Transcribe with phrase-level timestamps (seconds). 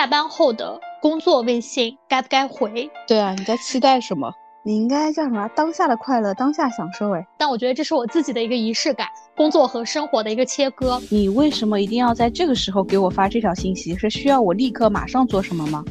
[0.00, 2.90] 下班后的工作微信该不该回？
[3.06, 4.32] 对啊，你在期待什么？
[4.64, 5.46] 你应该叫什么？
[5.54, 7.14] 当下的快乐，当下享受。
[7.14, 10.98] 哎，但我觉得这是我自己的一个仪式感，工作和生活的一个切割。
[11.10, 13.94] 你为什么一定要在这个时候给我发这条信息？
[13.94, 15.84] 是需要我立刻马上做什么吗？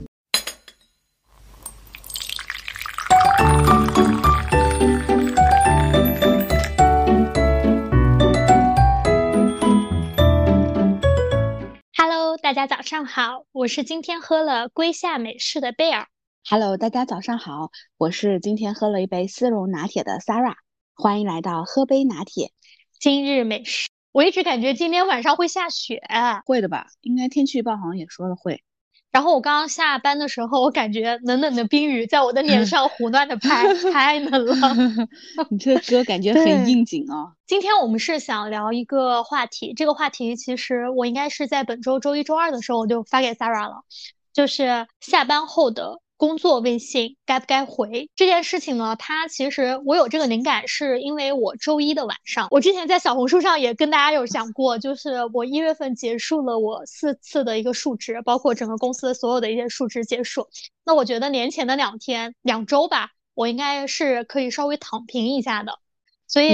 [12.50, 16.08] 大家早上好，我是今天喝了龟夏美式的贝尔。
[16.50, 20.56] Hello，大家早上好，我是今天喝了一杯丝绒拿铁的 Sarah。
[20.96, 22.52] 欢迎来到喝杯拿铁。
[23.00, 26.02] 今日美食，我一直感觉今天晚上会下雪。
[26.44, 26.88] 会的吧？
[27.02, 28.64] 应该天气预报好像也说了会。
[29.12, 34.56] 然后我刚刚下班的时候，我感觉冷冷的冰雨在我的脸上胡乱的拍，太冷了。
[35.50, 37.34] 你这个歌感觉很应景啊。
[37.48, 43.84] 今天我们是想聊一个话题，这个话题其实我应该是在本周周一、周二的时候我就发给 Sarah 了，
[44.32, 46.00] 就是下班后的。
[46.20, 48.98] 工作微信该不该回这件事情呢？
[49.00, 60.50] 它其实我有这个灵感，是因为我周一的晚上，我之前在小红书上也跟大家有讲过，就是我一月份结束了我四次的一个述职，包括整个公司所有的一些述职结束。
[60.86, 65.80] 那我觉得年前的两天、两周吧，我应该是可以稍微躺平一下的。
[66.28, 66.52] 所以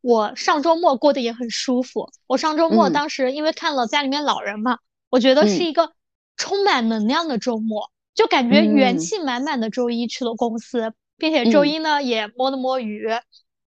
[0.00, 2.08] 我上周末过得也很舒服。
[2.28, 4.78] 我上周末当时因为看了家里面老人嘛，
[5.10, 5.90] 我觉得是一个
[6.36, 7.90] 充满能量的周末。
[8.18, 13.06] 就感觉元气满满的周一去了公司，并且周一呢也摸了摸鱼，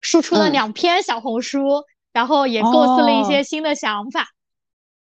[0.00, 4.28] 输出了两篇小红书，然后也构思了一些新的想法。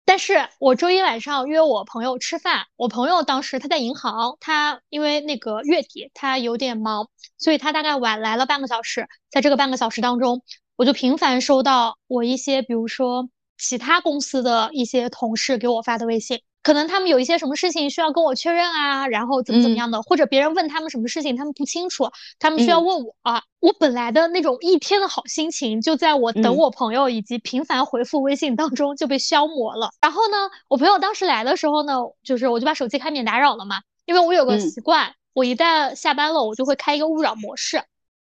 [0.04, 9.08] 但是我周一晚上约我朋友吃饭，我朋友当时他在银行，他因为那个月底他有点忙，所以他大概晚来了半个小时。
[9.28, 10.44] 在这个半个小时当中，
[10.76, 16.42] 我就频繁收到我一些，比如说其他公司的一些同事给我发的微信。
[16.62, 23.14] 可能他们有一些什么事情需要跟我确认啊，然后怎么怎么样的，或者别人问他们什么事情，他们不清楚，他们需要问我。
[23.22, 23.42] 啊。
[23.60, 29.90] 我本来的那种一天的好心情，就在我等我朋友以及频繁回复微信当中就被消磨了。
[30.00, 30.36] 然后呢，
[30.68, 37.78] 我朋友当时来的时候呢，就是我就把手机开免打扰了嘛，因为我有个习惯，我一旦下班了，我就会开一个勿扰模式。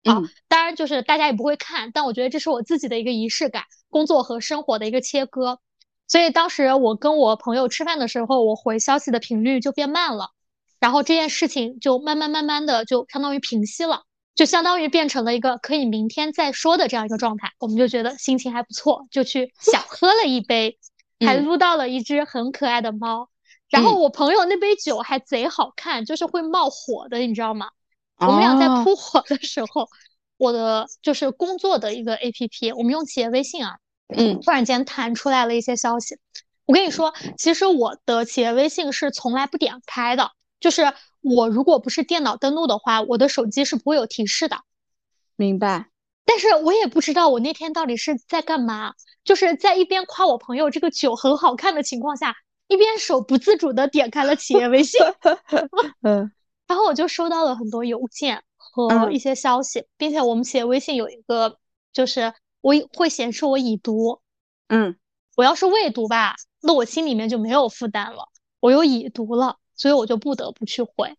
[0.05, 5.61] 啊，当然就是大家也不会看，但我觉得这是我自己的一个仪式感，工作和生活的一个切割。
[6.13, 10.29] 所以当时我跟我朋友吃饭的时候，我回消息的频率就变慢了，
[10.79, 14.03] 然后这件事情就慢慢慢慢的就相当于平息了，
[14.35, 17.53] 就相当于变成了一个可以明天再说的这样一个状态。
[17.59, 20.79] 我们就觉得心情还不错，就去小喝了一杯，
[21.21, 23.31] 还撸到了一只很可爱的猫。
[23.71, 27.71] 然后我朋友那杯酒还贼好看，就是会冒火的，你知道吗？
[28.19, 29.89] 我们俩在扑火的时候，
[30.37, 33.79] 我的就是工作的一个 A P P，我们用企业微信啊。
[34.17, 36.19] 嗯，突然间弹出来了一些消息。
[36.65, 40.31] 我跟你说，其实我的企业微信是从来不点开的，
[40.61, 44.59] 就是我如果不是电脑登录的话，我的手机是不会有提示的。
[45.37, 45.89] 明白。
[46.25, 52.37] 但是我也不知道我那天到底是在干嘛，就是在一边夸我朋友这个酒很好看的情况下，
[52.69, 55.01] 一边手不自主的点开了企业微信。
[56.03, 56.31] 嗯。
[56.69, 61.59] 然后我就收到了很多邮件和一些消息，并且我们企业微信有一个
[61.93, 62.33] 就是。
[62.63, 64.21] 我会显示我已读，
[64.69, 64.97] 嗯，
[65.37, 68.29] 我要是未读吧，那我心里面就没有负担了。
[68.61, 71.15] 我又已读了，所以我就不得不去回。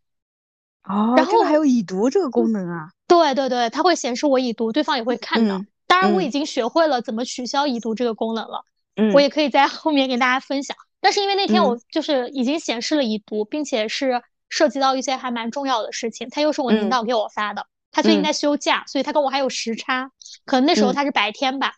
[0.85, 2.89] 哦，然后还有已读这个功能啊？
[3.07, 5.61] 对对对，它会显示我已读，对方也会看到。
[5.85, 8.63] 当然，我已经学会了怎么取消已读这个功能了。
[8.95, 10.75] 嗯，我也可以在后面给大家分享。
[11.01, 17.67] 但是因为那天我就是已经显示了已读，并且是涉及到一些还蛮重要的事情，它又是我领导给我发的。
[17.93, 20.09] 他最近在休假，所以他跟我还有时差，
[20.43, 21.73] 可能那时候他是白天吧。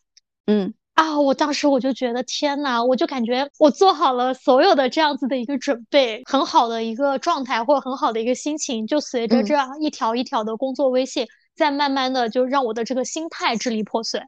[0.47, 14.21] 嗯啊，我当时我就觉得天呐，我就感觉我做好了所有的这样子的一个准备，很好的一个状态或者很好的一个心情，就随着这样一条一条的工作微信，在慢慢的就让我的这个心态支离破碎。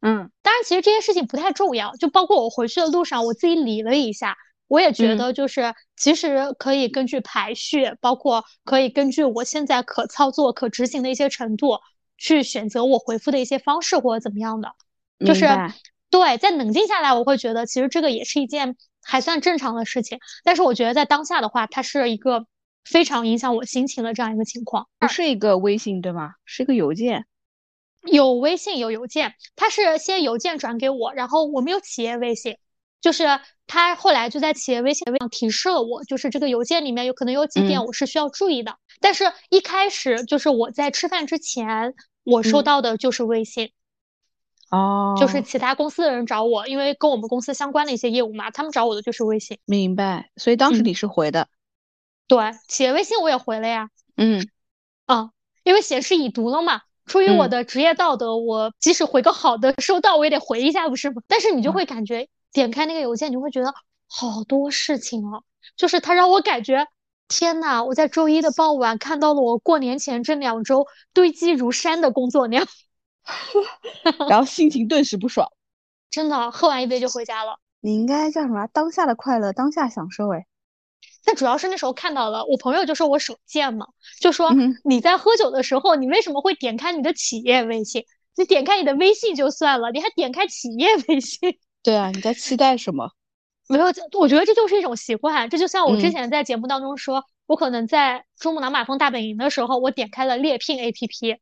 [0.00, 4.36] 嗯，当然其实这些事情不太重要，就包括我回去的路上，我自己理了一下。
[4.72, 11.78] 我也觉得，就是其实可以根据排序，包括可以根据我现在可操作、可执行的一些程度，
[12.16, 14.74] 去选择我回复的一些方式或者怎么样的。
[15.26, 15.46] 就是
[16.08, 18.74] 对，在冷静下来，我会觉得其实这个也是一件
[19.04, 20.18] 还算正常的事情。
[20.42, 22.46] 但是我觉得在当下的话，它是一个
[22.82, 24.88] 非常影响我心情的这样一个情况。
[24.98, 26.30] 不是一个微信对吗？
[26.46, 27.26] 是一个邮件。
[28.10, 32.56] 有微信有邮件，它是先邮件转给我，然后我们有企业微信。
[33.02, 33.24] 就是
[33.66, 38.76] 他后来就在企业微信上提示了我，就是这个邮件里面有可能有几点我是需要注意的。
[39.00, 41.94] 但是一开始就是我在吃饭之前，
[42.24, 43.72] 我收到的就是微信，
[44.70, 49.58] 哦，就是其他公司的人找我，因为跟我们公司相关的一些业务嘛，他们找我的就是微信。
[49.66, 50.30] 明白。
[50.36, 51.48] 所以当时你是回的，
[52.28, 53.90] 对，企业微信我也回了呀。
[54.16, 54.48] 嗯，
[55.06, 55.30] 啊，
[55.64, 56.82] 因为显示已读了嘛。
[57.04, 61.20] 出于我的职业道德，我即使回个好的收到，我也得回一下，不是吗？
[61.26, 63.72] 但是你就会感觉点开那个邮件，你会觉得
[64.08, 65.42] 好多事情哦，
[65.76, 66.86] 就是它让我感觉，
[67.28, 72.66] 天呐，我在周一的傍晚看到了我过年前这两周堆积如山的工作量，
[74.28, 75.48] 然后心情顿时不爽。
[76.10, 77.58] 真的，喝完一杯就回家了。
[77.80, 78.66] 你应该叫什么？
[78.66, 80.28] 当下的快乐，当下享受。
[80.32, 80.46] 哎。
[81.24, 83.86] 但主要是那时候看到了，我朋友就说我手贱嘛，
[84.20, 84.52] 就说
[84.84, 88.04] 你在喝酒的时候，你为什么会点开你的企业微信？
[88.36, 91.58] 你点开你的微信就算了，你还点开企业微信？
[91.82, 93.10] 对啊，你在期待什么？
[93.68, 93.86] 没有，
[94.18, 95.48] 我觉得这就是一种习惯。
[95.48, 101.38] 这就像我之前在节目当中说，我可能在珠穆朗玛峰大本营的时候，我点开了猎聘 APP，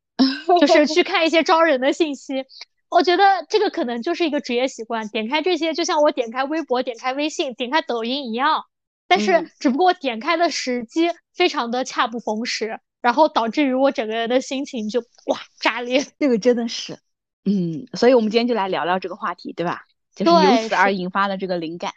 [0.61, 2.45] 就是去看一些招人的信息。
[2.89, 8.65] 我觉得这个可能就是一个职业习惯，点开这些就像我点开微博、点开微信、点开抖音一样。
[9.09, 16.05] 但是，只不过点开的时机非常的恰不逢时，然后导致于我整个人的心情就哇炸裂。
[16.19, 16.99] 这个真的是，
[17.45, 19.83] 嗯，所以我们今天就来聊聊这个话题，对吧？
[20.15, 21.93] 就是由此而引发的这个灵感。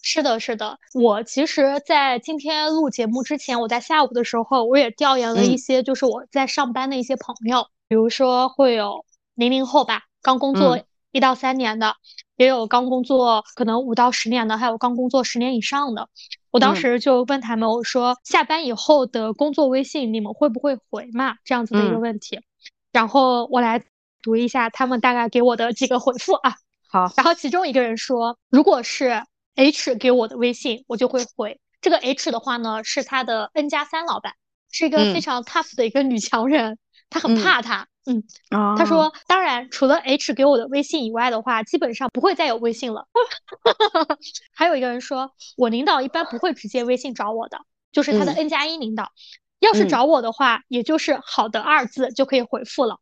[0.00, 0.78] 是的，是的。
[0.94, 9.04] 我其实，在今天录节目之前，我在下午的时候，我也调研了一些，就是我在上班的一些朋友，比如说会有
[9.34, 10.80] 零零后吧，刚工作
[11.10, 11.96] 一到三年的，
[12.36, 16.08] 也有刚工作可能五到十年的，还有刚工作十年以上的。
[16.52, 21.34] 我当时就问他们，我说下班以后的工作微信你们会不会回嘛？
[21.44, 22.40] 这样子的一个问题。
[22.92, 23.82] 然后我来
[24.22, 26.54] 读一下他们大概给我的几个回复啊。
[26.88, 27.12] 好。
[27.16, 29.22] 然后其中一个人说，如果是
[29.54, 31.60] H 给我的微信，我就会回。
[31.80, 34.34] 这个 H 的话呢，是他的 N 加三老板，
[34.70, 36.78] 是一个非常 tough 的一个女强人，
[37.10, 37.86] 她很怕他。
[38.06, 38.24] 嗯，
[38.76, 43.06] 他说，当然，除了 H 给我的微信以外的话，基本上不会再有微信了。
[44.54, 47.58] 还有一个人说，我领导一般不会直接微信找我的，
[47.92, 49.12] 就是他的 N 加一领导，
[49.60, 52.96] 要是找我的话，也就是好的二字就可以回复了。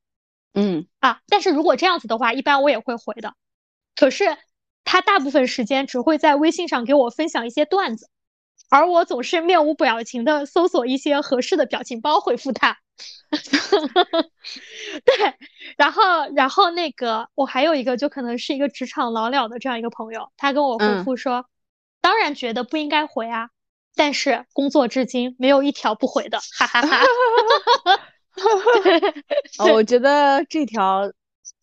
[0.55, 3.35] 嗯啊，但是如果这样子的话，一般我也会回的。
[3.97, 4.37] 可是
[4.85, 8.09] 他大部分时间只会在微信上给我分享一些段子，
[8.71, 12.79] 而我总是面无表情的搜索一些合适的表情包回复他。
[15.05, 15.35] 对，
[15.77, 16.03] 然后，
[16.35, 21.47] 然后那个，我还有一个，就可能是一个职场老鸟的这样一个朋友，他跟我回复说，
[22.01, 23.51] 当然觉得不应该回啊，
[23.95, 27.05] 但是工作至今没有一条不回的，哈哈哈。
[29.59, 31.13] 哦，我觉得这条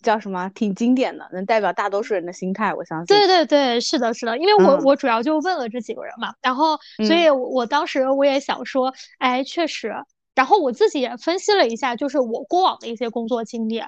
[0.04, 3.06] 叫什么，挺经典的，能代表大多数人的心态，我相信。
[3.08, 6.78] 对对对，是的，是的，因为我我主要就问了这几个人嘛，然后，
[7.08, 9.92] 所以我当时我也想说，哎，确实。
[10.36, 13.82] 然后我自己也分析了一下，就是我过往的一些工作经历，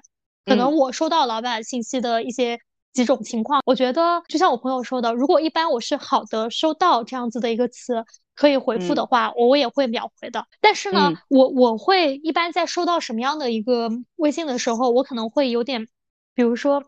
[0.45, 2.59] 可能我收到老板信息的一些
[2.94, 10.45] 几种情况，我觉得就像我朋友说的，如果一般我是好的收到这样子的一个词可以回复的话，我也会秒回的。
[10.62, 15.88] 但是呢，我我会一般在收到什么样的一个微信的时候，我可能会有点，
[16.36, 16.84] 比如说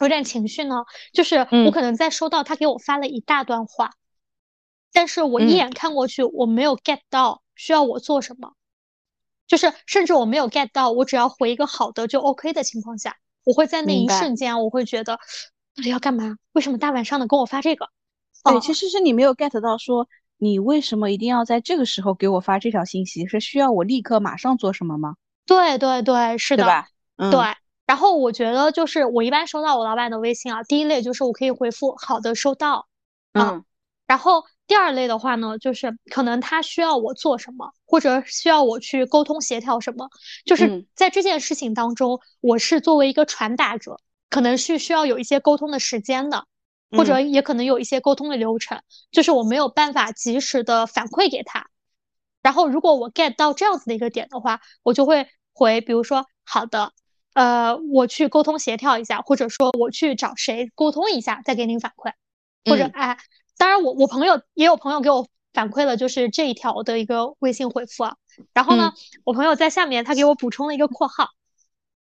[0.00, 3.92] 有点情绪呢，就是我可能在收到他给我发了一大段话，
[4.92, 8.54] 但是我一眼看过去，我没有 get 到需要我做什么。
[9.46, 15.16] 就是，甚至我没有 get 到，我只要回一个好的就 OK 的情况下，我会在那一瞬间，我会觉得
[15.76, 16.36] 到底要干嘛？
[16.52, 17.88] 为什么大晚上的跟我发这个？
[18.42, 23.26] 对，其实是你没有 get 到，说你为什么一定要在这个时候给我发这条信息？
[23.28, 25.14] 是需要我立刻马上做什么吗？
[25.46, 26.88] 对对对，是的，对吧？
[27.30, 27.65] 对。
[27.86, 32.88] 然后我觉得就是我一般收到我老板的微信啊，第一类就是我可以回复好的收到，
[33.32, 33.64] 嗯，
[34.06, 34.44] 然后。
[34.68, 40.08] 第二类的话呢，就是可能他需要我做什么，或者需要我去沟通协调什么，
[40.44, 46.46] 就是在这件事情当中，我是作为一个传达者，可能是需要有一些沟通的时间的，
[46.90, 51.68] 或者也可能有一些沟通的流程，就是我没有办法及时的反馈给他。
[52.42, 56.90] 然后如果我 get 到这样子的一个点的话，我就会回，比如说好的，
[57.36, 62.10] 呃，我去沟通协调一下，或者说我去找谁沟通一下，再给您反馈，
[62.64, 63.16] 或者哎。
[63.58, 68.16] 当然，我我朋友也有朋友给我反馈了，就是这一条的一个微信回复啊。
[68.52, 68.92] 然后呢，
[69.24, 71.28] 我朋友在下面他给我补充了一个括号。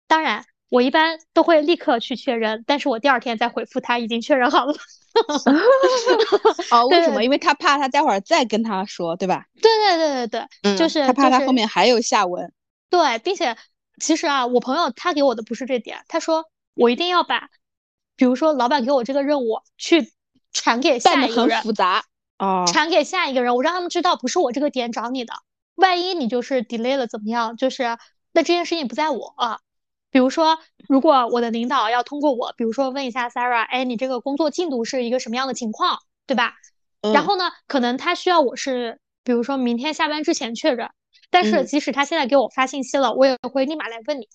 [0.09, 4.75] 当然，我一般都会立刻去确认，但是我第二天再回复他已经确认好了。
[6.73, 7.23] 哦，为什么？
[7.23, 9.45] 因为他怕他待会儿再跟他说，对吧？
[9.63, 12.53] 对对对对对，就是他怕他后面还有下文。
[12.91, 13.57] 对，并且
[14.01, 17.51] 其实啊，我朋友他给我的不是这点，他说我一定要把，
[18.17, 20.13] 比如说老板给我这个任务去。
[20.57, 22.05] 传给下一个人，很复杂
[22.37, 22.65] 啊！
[22.67, 25.35] 传给下一个人，我让他们知道不是我这个点找你的。
[25.75, 27.57] 万一你就是 delay 了怎么样？
[27.57, 27.99] 就是
[28.33, 29.35] 那这件事情不在我。
[29.37, 29.59] 啊
[30.13, 36.55] 比如说，如果我的领导要通过我，比如说问一下 Sarah，哎，你这个工作进度是一个什么样的情况，对吧？
[37.13, 40.89] 然后呢，可能他需要我是比如说明天下班之前确认。
[41.35, 44.29] 但是即使他现在给我发信息了，我也会立马来问你。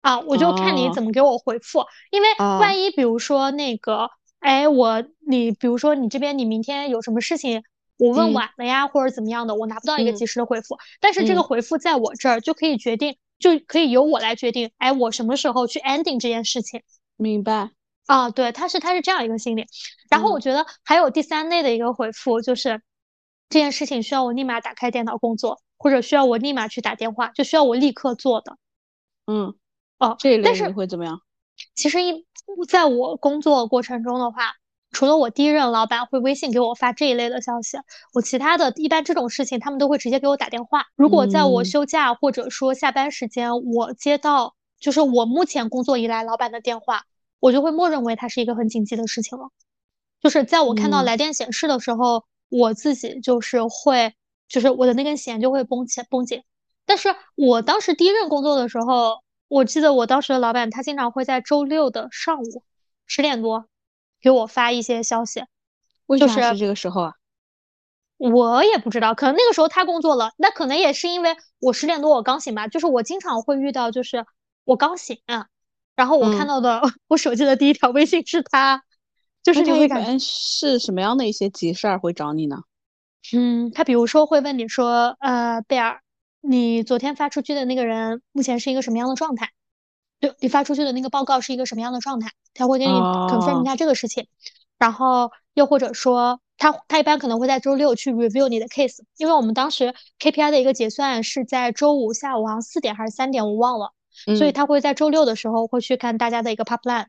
[0.00, 7.62] 啊，我就看你怎么给我回复，因为万一比如说那个，哎，我你比如说你这边你明天有什么事情，
[7.98, 10.76] 我问晚了呀，或者怎么样的，我拿不到一个及时的回复。
[11.00, 16.82] 但是这个回复在我这儿就可以决定，就可以由我来决定，哎，我什么时候去 ending 这件事情。
[17.16, 17.70] 明白。
[18.06, 19.64] 啊，对，他是他是这样一个心理。
[20.10, 22.82] 然后我觉得还有第三类的一个回复，就是
[23.52, 28.56] 这件事情需要我立马打开电脑工作，或者需要我立马去打电话，就需要我立刻做的。
[29.26, 29.54] 嗯。
[29.98, 31.20] 哦，这一类你会怎么样？
[31.76, 32.26] 其实一
[32.66, 34.54] 在我工作过程中的话，
[34.90, 37.76] 除了我第一任老板会微信给我发这一类的消息，
[38.12, 40.86] 我其他的一般这种事情他们都会直接给我打电话。
[40.96, 47.04] 如果在我休假或者说下班时间，我接到就是我目前工作以来老板的电话，
[47.38, 49.50] 我就会默认为它是一个很紧急的事情了。
[50.20, 54.14] 就是在我看到来电显示的时候，我自己就是会，
[54.46, 56.44] 就是我的那根弦就会绷起绷紧。
[56.84, 59.22] 但是我当时第一任工作的时候。
[59.48, 62.64] 我记得我当时的老板，他经常会在周六的上午
[63.04, 63.66] 十点多
[64.22, 65.44] 给我发一些消息。
[66.06, 67.12] 为啥是这个时候啊？
[68.16, 70.32] 我也不知道，可能那个时候他工作了。
[70.38, 72.66] 那可能也是因为我十点多我刚醒吧。
[72.66, 74.24] 就是我经常会遇到，就是
[74.64, 75.18] 我刚醒，
[75.94, 78.82] 然后我看到的 我手机的第一条微信是他。
[79.42, 82.62] 就是你会感觉是什么样的一些急事儿会找你呢？
[83.34, 86.00] 嗯，他比如说会问你说，呃，贝尔。
[86.44, 89.50] 你昨天发出去的那个人目前是一个什么样的状态？
[90.18, 92.32] 对你发出去的那个报告是一个什么样的状态？
[92.52, 94.26] 他会给你 confirm 一下这个事情。
[94.76, 103.92] 然后又或者说，他他一般可能会在周六去 review 你的 case，因为我们当时 KPI 的一个结算是在周五下午好像四点还是三点，我忘了。
[104.36, 107.06] 所以他会在周六的时候会去看大家的一个 pipeline，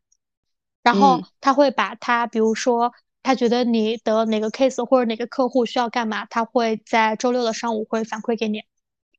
[0.84, 8.62] 然后他会把他比如说他觉得你的哪个 case 或者哪个客户需要干嘛，他会在周六的上午会反馈给你。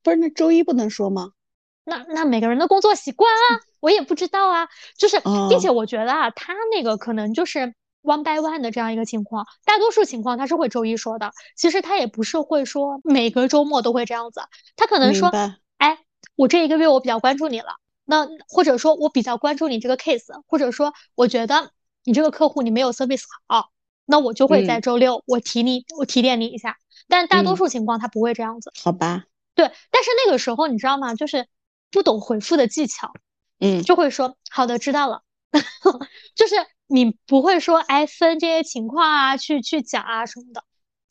[0.02, 1.30] 不是，那周一不能说吗？
[1.86, 4.68] 那那每个人的工作习惯啊，我也不知道啊。
[4.96, 11.32] 就是，并且我觉得啊，他那个可能就是 one by one 的这样一个情况，大多数情况他是会周一说的。
[11.56, 14.40] 其实他也不是会说每个周末都会这样子，
[14.76, 15.30] 他可能说，
[15.78, 15.98] 哎，
[16.36, 21.70] 我这一个月我比较关注你了，那或者说我比较关注你这个 case，或者说我觉得
[22.04, 23.70] 你这个客户你没有 service 好，
[24.04, 26.76] 那我就会在周六我提你，我提点你一下。
[27.08, 29.24] 但大多数情况他不会这样子，好吧？
[29.54, 31.14] 对，但是那个时候你知道吗？
[31.14, 31.46] 就是
[31.90, 33.12] 不懂回复的技巧，
[33.60, 35.22] 嗯，就会说好的，知道了。
[36.34, 36.56] 就是
[36.88, 40.64] 你不会说哎分这些情况啊，去去讲啊什么的，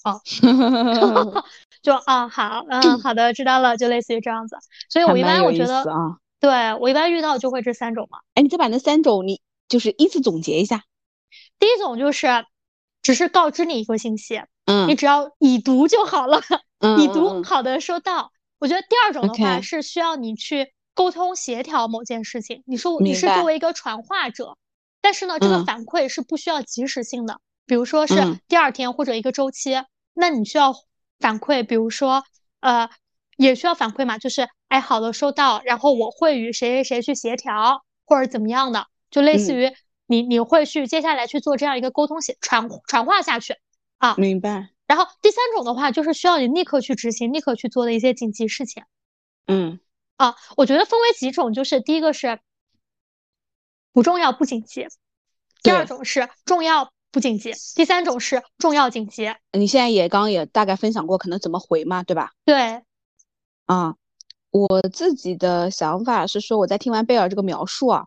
[0.04, 0.20] 哦，
[1.82, 4.58] 就啊好，嗯好的，知道了，就类似于这样子。
[4.90, 8.20] 所以我一般我觉得啊，对我一般遇到就会这三种嘛。
[8.34, 10.84] 哎，你再把那三种你就是依次总结一下。
[11.58, 12.28] 第一种就是
[13.02, 16.42] 只是告知你一个信息，嗯，你只要已读就好了。
[17.00, 22.62] 已读好的收到，我觉得第二种的话是需要你去沟通协调某件事情。
[22.66, 24.58] 你说你是作为一个传话者，
[25.00, 29.82] 但是呢，这个反馈是不需要及时性的，比如说是第二天或者一个周期，
[30.14, 30.76] 那你需要
[31.22, 32.26] 反馈，比如说
[32.60, 32.90] 呃，
[33.38, 39.72] 也需要反馈嘛，就是哎好的收到，然后我会与谁谁谁去协调或者怎么样的，就类似于
[40.08, 43.56] 你你会去接下来去做这样一个沟通写传传话下去
[44.00, 44.70] 啊，明白。
[44.88, 48.84] 然后第三种的话，就是需要你立刻去执行、立刻去做的一些紧急事情。
[49.46, 49.80] 嗯，
[50.18, 52.39] 啊，我觉得分为几种，就是第一个是
[53.92, 54.88] 不重要不紧急，
[55.62, 59.32] 第二种是重要不紧急，第三种是重要紧急。
[59.51, 62.32] 你现在也刚刚也大概分享过，可能怎么回嘛，对吧？
[62.44, 62.82] 对。
[63.65, 63.96] 啊，
[64.53, 68.05] 我自己的想法是说，我在听完贝尔这个描述啊，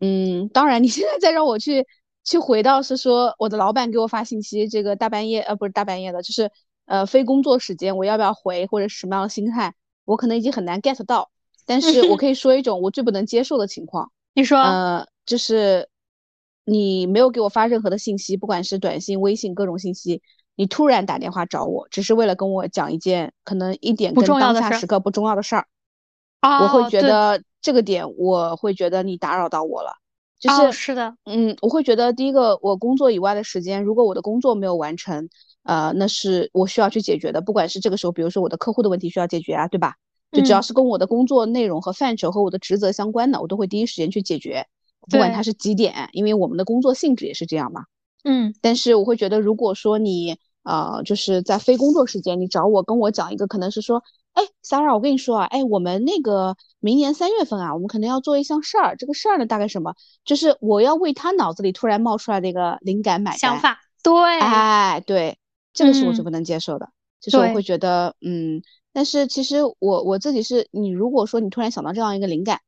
[0.00, 1.86] 嗯，当然你现在再让我去。
[2.26, 6.50] 去回到是说我的老板给我发信息，这个大半夜呃不是大半夜的，就是
[6.86, 9.74] 呃非工作时间，我要不要回或者什么样的心态，
[10.06, 11.30] 我可能已经很难 get 到。
[11.66, 15.86] 但是我可以说一种我最不能接受的情况， 你说呃就是
[16.64, 20.22] 你没有给我发任何的信息，不管是短信、微信各种信息，
[20.56, 25.66] 你突然打电话找我，只是为了跟我讲一件可能一点跟当下时刻不重要的事儿，
[26.48, 29.92] 我会觉得这个点我会觉得你打扰到我了。
[30.40, 35.30] 就是是的，嗯，我会觉得第一个，我工作以外的时间，如果我的工作没有完成，
[35.62, 37.40] 呃，那是我需要去解决的。
[37.40, 39.94] 不管是这个时候，比如说我的客户的问题需要解决啊，对吧？
[40.32, 44.66] 就只要是跟我的工作内容和范畴和我的职责相关的，我都会第一时间去解决，
[45.08, 47.84] 不管它是几点，因为我们的工作性质也是这样嘛。
[48.24, 54.02] 嗯，但是我会觉得，如果说你呃，就是在非工作时间，你找我跟我讲一个，可能是说。
[54.34, 58.96] 哎，Sarah，我跟你说啊，哎，我们那个明年三月份啊，我们可能要做一项事儿。
[58.96, 59.94] 这个事儿呢，大概什么？
[60.24, 63.78] 就是我要为他脑子里突然冒出来的一个灵感买单想法。
[64.02, 65.38] 对，哎，对，
[65.72, 66.90] 这个是我是不能接受的。
[67.20, 68.60] 就是我对会觉得，嗯，
[68.92, 72.60] 但是其实我我自己是，你如果说你突然想到这样一个灵感，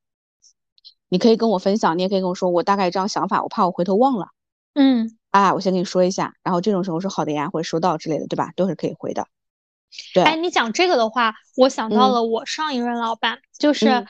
[1.09, 4.29] 你可以跟我分享，你也可以跟我说，我大概这样想法，我怕我回头忘了，
[4.75, 8.53] 嗯，啊，我先跟你说一下，然后这种时候说好的呀，或者收到之类的，对吧？
[8.57, 9.27] 都是可以回的。
[10.15, 12.13] 对，哎，你讲这个的话，我想到嗯。
[12.13, 14.07] 了我上一任老板，就是嗯。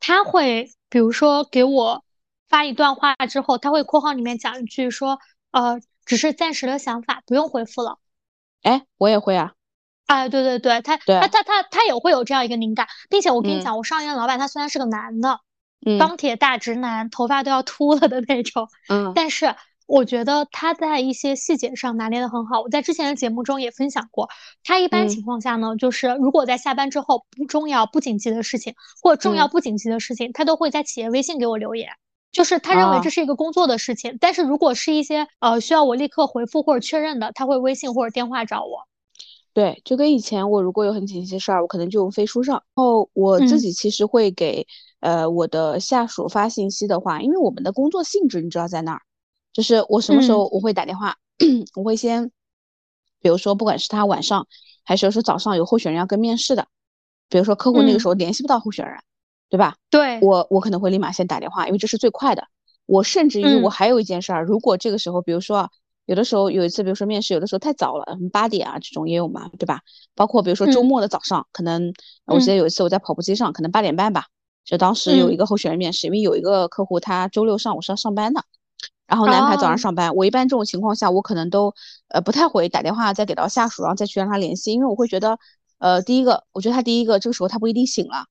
[0.00, 2.04] 他会，比如说给我
[2.48, 5.18] 发一段话之后，他会括号里面讲一句说，
[5.50, 7.98] 呃，只是暂时的想法，不用回复了。
[8.62, 9.52] 哎，我也会啊，
[10.06, 13.60] 哎，对对对，他对他他他他也会有这样一个灵感，并且我跟你嗯。
[13.60, 15.40] 讲，我上一任老板他虽然是个男的，
[15.84, 15.98] 嗯。
[15.98, 19.12] 钢铁大直男，头发都要秃了的那种，嗯。
[19.14, 19.54] 但是
[19.88, 22.60] 我觉得他在一些细节上拿捏的很好。
[22.60, 24.28] 我在之前的节目中也分享过，
[24.62, 31.88] 他一般嗯情况下呢，就是如果在下班之后不重要、不紧急的事情，或者重要嗯不紧急的事情，他都会在企业微信给我留言。
[32.30, 38.86] 就是他认为啊这是一个工作的事情，但是如果是一些呃需要我立刻回复或者确认的，他会微信或者电话找我。
[39.54, 42.56] 对，就跟以前我如果有很紧急的事儿，我可能就用飞书上。
[42.56, 44.66] 然后我自嗯己其实会给
[45.00, 49.00] 呃我的下属发信息的话，因为我们的工作性质你知道在哪儿，
[49.58, 50.36] 就是我什么时嗯。
[50.36, 51.16] 候我会打电话，
[51.74, 52.30] 我会先，
[53.20, 54.46] 比如说不管是他晚上
[54.84, 56.68] 还是说早上有候选人要跟面试的，
[57.28, 57.98] 比如说客户那个嗯。
[57.98, 59.00] 时候联系不到候选人，
[59.48, 59.74] 对吧？
[59.90, 62.44] 对，我我可能会立马先打电话，因为这是最快的。
[62.86, 63.68] 我甚至于我嗯。
[63.68, 65.70] 还有一件事儿，如果这个时候，比如说啊
[66.06, 69.80] 有的时候有一次，比如说面试，有的时候太早了，嗯八点啊这种也有嘛，对吧？
[70.14, 70.84] 包括比如说周嗯。
[70.84, 71.92] 末的早上，可能
[72.28, 72.56] 我记得嗯。
[72.56, 74.26] 有一次我在跑步机上，可能八点半吧，
[74.64, 75.36] 就当时有一嗯。
[75.36, 78.44] 个候选人面试，因为有一个客户他周六上午是要上班的，
[79.08, 80.14] 然后安排早上哦上班。
[80.14, 81.74] 我一般这种情况下，我可能都
[82.08, 85.38] 呃不太会打电话再给到下属，然后再去让他联系，因为我会觉得，
[85.78, 88.26] 呃，第一个，我觉得他第一个这个时候他不一定醒了。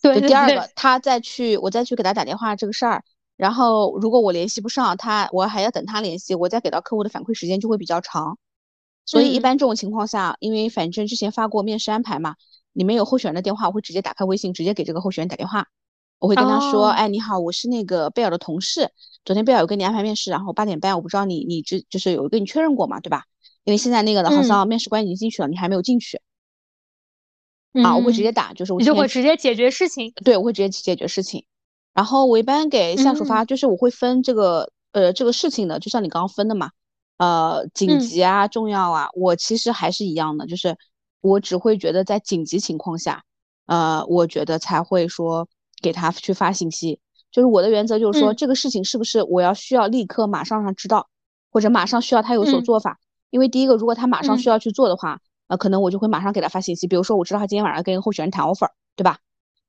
[0.00, 3.04] 对对对就第二个，他再去我再去给他打电话这个事儿，
[3.36, 8.38] 然后如果我联系不上他，我还要等他联系，我再给到客户的反馈时间就会比较长。
[9.04, 12.36] 所以一嗯般这种情况下，因为反正之前发过面试安排嘛，
[12.72, 15.66] 里面有候选人的电话，我会直接打开微信，直接给这个候选人打电话。
[16.18, 18.90] 我会跟他说，哦哎，你好，我是那个贝尔的同事，
[19.24, 23.24] 昨天贝尔有跟你安排面试，然后八点半，我不知道你你之就是有跟你确认过嘛，对吧？
[23.64, 26.20] 因为现在那个的好嗯像面试官已经进去了，你还没有进去
[27.84, 30.12] 啊，我会直嗯接打，就是我你就会直接解决事情。
[30.24, 31.44] 对，我会直接去解决事情。
[31.94, 36.70] 然后我一般给下属发，嗯就是我会分这个呃这个事情的，就像你刚刚分的嘛，
[37.18, 40.76] 呃紧嗯急啊、重要啊，我其实还是一样的，就是
[41.20, 43.22] 我只会觉得在紧急情况下，
[43.66, 45.48] 呃，我觉得才会说
[45.82, 47.00] 给他去发信息。
[47.30, 51.08] 就是我的原则就是说，嗯这个事情是不是我要需要立刻马上让知道，
[51.50, 52.64] 或者马上需要他有所嗯。
[52.64, 52.98] 做法。
[53.30, 54.38] 因为第一个，如果他马上嗯。
[54.38, 59.18] 需要去做的话，呃，可能我就会马上给他发信息，比如说我知道他今天晚上跟一个候选人谈 offer，对吧？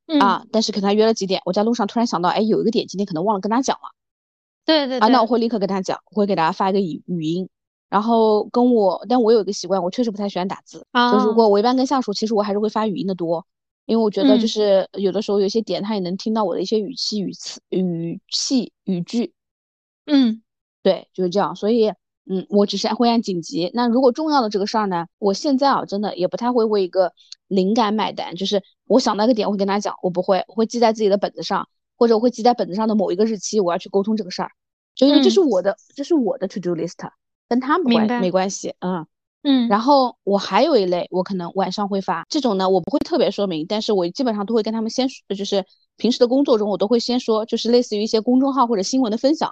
[0.07, 3.89] 嗯，啊，但是可能他约了几点，我在路上突然想到，哎，有一个点今天可能忘了跟他讲了。
[4.65, 7.49] 对，对对啊，那我会立刻跟他讲，我会给大家发一个语语音，
[7.89, 11.33] 然后跟我，但我有一个习惯，我确实不太喜欢打字，啊就如哦。
[11.33, 13.45] 果我一般跟下属，其实我还是会发语音的多，
[13.89, 19.33] 因为我觉得就嗯是有的时候有些点他也能听到我的一些语气、语词、语气、语句，
[20.05, 20.41] 嗯
[20.81, 21.91] 对，就是这样，所以。
[22.31, 23.71] 嗯，我只是会按紧急。
[23.73, 27.11] 那如果重要的这个事儿呢，我现在啊，真的也不太会为一个
[27.47, 28.35] 灵感买单。
[28.35, 34.51] 就是我想到一个点，我会跟他讲，我不会，我会记在自己的本子上，或者我会记在本子上的某一个日期，我要去沟通这个事儿。
[34.93, 36.99] 就因为这嗯是我的，这是我的 to do list，
[37.47, 38.75] 跟他们关没关系。
[38.79, 39.07] 嗯，
[39.41, 49.49] 嗯，然后我还有一类，我可能晚上会发这种呢，我不会特别说明，但是我基本上都会跟他们先说，就是平时的工作中，我都会先说，就是类似于一些公众号或者新闻的分享。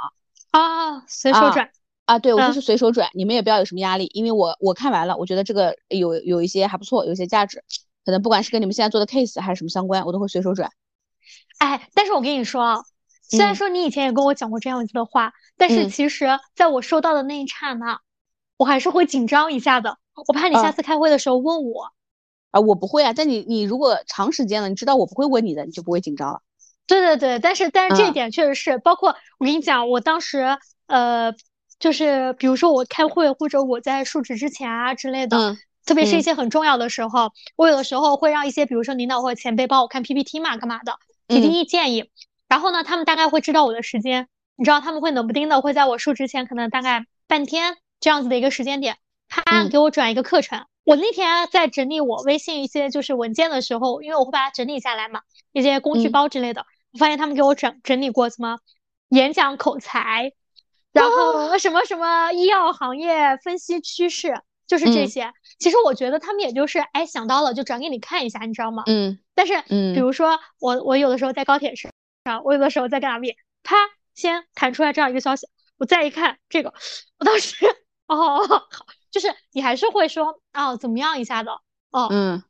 [0.51, 1.69] 啊，随手啊转，
[2.05, 7.63] 啊，对，我就嗯是随手转，你们也不要有什么压力，因为我我看完了，我觉得这个有有一些还不错，有一些价值，
[8.03, 10.69] 可能不管是跟你们现在做的 case 还是什么相关，我都会随手转。
[11.59, 12.81] 哎，但是我跟你说啊，
[13.29, 17.99] 虽然嗯说你以前也跟我讲过这样子的话，但是嗯其实在我收到的那一刹那，
[18.57, 21.91] 我还是会紧张一下的，我怕你下啊次开会的时候问我。
[22.51, 26.41] 啊，我不会啊，但你你如果长时间了，你知道我不会问你的，你就不会紧张了。
[26.87, 31.33] 对对对，但是但是这一嗯点确实是，包括我跟你讲，我当时呃，
[31.77, 42.09] 就是比如说我开会或者我在述职之前啊之类的，嗯特别是一嗯些很重要的时候，我有的时候会让一些比如说领导或者前辈帮我看 PPT 嘛，干嘛的，提提嗯意建议。
[42.47, 50.65] 然后呢，他们大概会知道我的时间，你知道他们会冷不丁的会在我述职前可能大概半天这样子的一个时间点，他嗯给我转一个课程。
[50.83, 58.59] 我那天在整理我微信一些就是文件的时候，因为我会把它整理下来嘛，一些工具嗯包之类的，我发现他们给我整整理过什么
[59.09, 60.31] 演讲口才，
[60.93, 65.33] 然后什么什么医药行业分析趋势，就是这嗯些。
[65.59, 68.83] 其实我觉得他们也就是哎想到了就转给你看一下，你知道吗？
[68.87, 71.91] 嗯但是比嗯如说我我有的时候在高铁上，
[72.45, 73.75] 我有的时候在干哪里，啪
[74.15, 76.73] 先弹出来这样一个消息，我再一看这个，
[77.19, 77.55] 我当时
[78.07, 78.67] 哦好，
[79.11, 81.51] 就是你还是会说哦怎么样一下的，
[81.91, 82.43] 哦，嗯，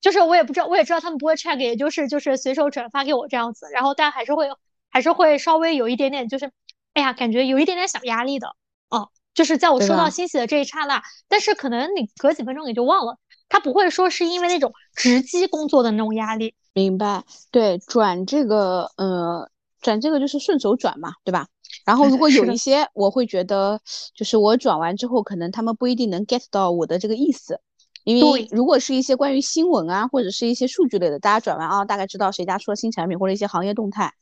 [0.00, 4.48] 就是我也不知道，我也知道他们不会 check，也就是就是随手转发给我这样子，然后但还是会
[4.90, 6.50] 还是会稍微有一点点，就是
[6.94, 8.54] 哎呀，感觉有一点点小压力的。
[8.88, 16.54] 哦，就是在我收到信息的这一刹那，但是可能你隔几分钟你就忘了，他不会说是因为那种直击工作的那种压力。
[16.72, 21.48] 明白，对，转这个，呃，转这个就是顺手转嘛，对吧？
[21.84, 23.80] 然后如果 有一些，我会觉得，
[24.14, 27.60] 就是我转完之后，可能他们不一定能 get 到我的这个意思，
[28.04, 34.12] 因为如果是一些关于新闻啊，或者是一些数据类的，大家转完啊，大概知道谁家出了新产品或者一些行业动态。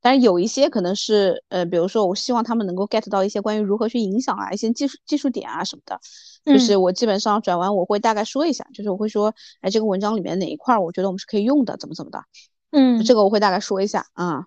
[0.00, 5.98] 但是有一些可能是，呃，比如说我希望他们能够 get 到一些关于如何去影响啊，一些技术技术点啊什么的，
[6.44, 12.22] 就是我基本上转完我会大概说一下，就是我会说，哎，这个文章里面哪一块我觉得我们是可以用的，怎么怎么的，
[12.70, 14.44] 嗯，这个我会大概说一下啊，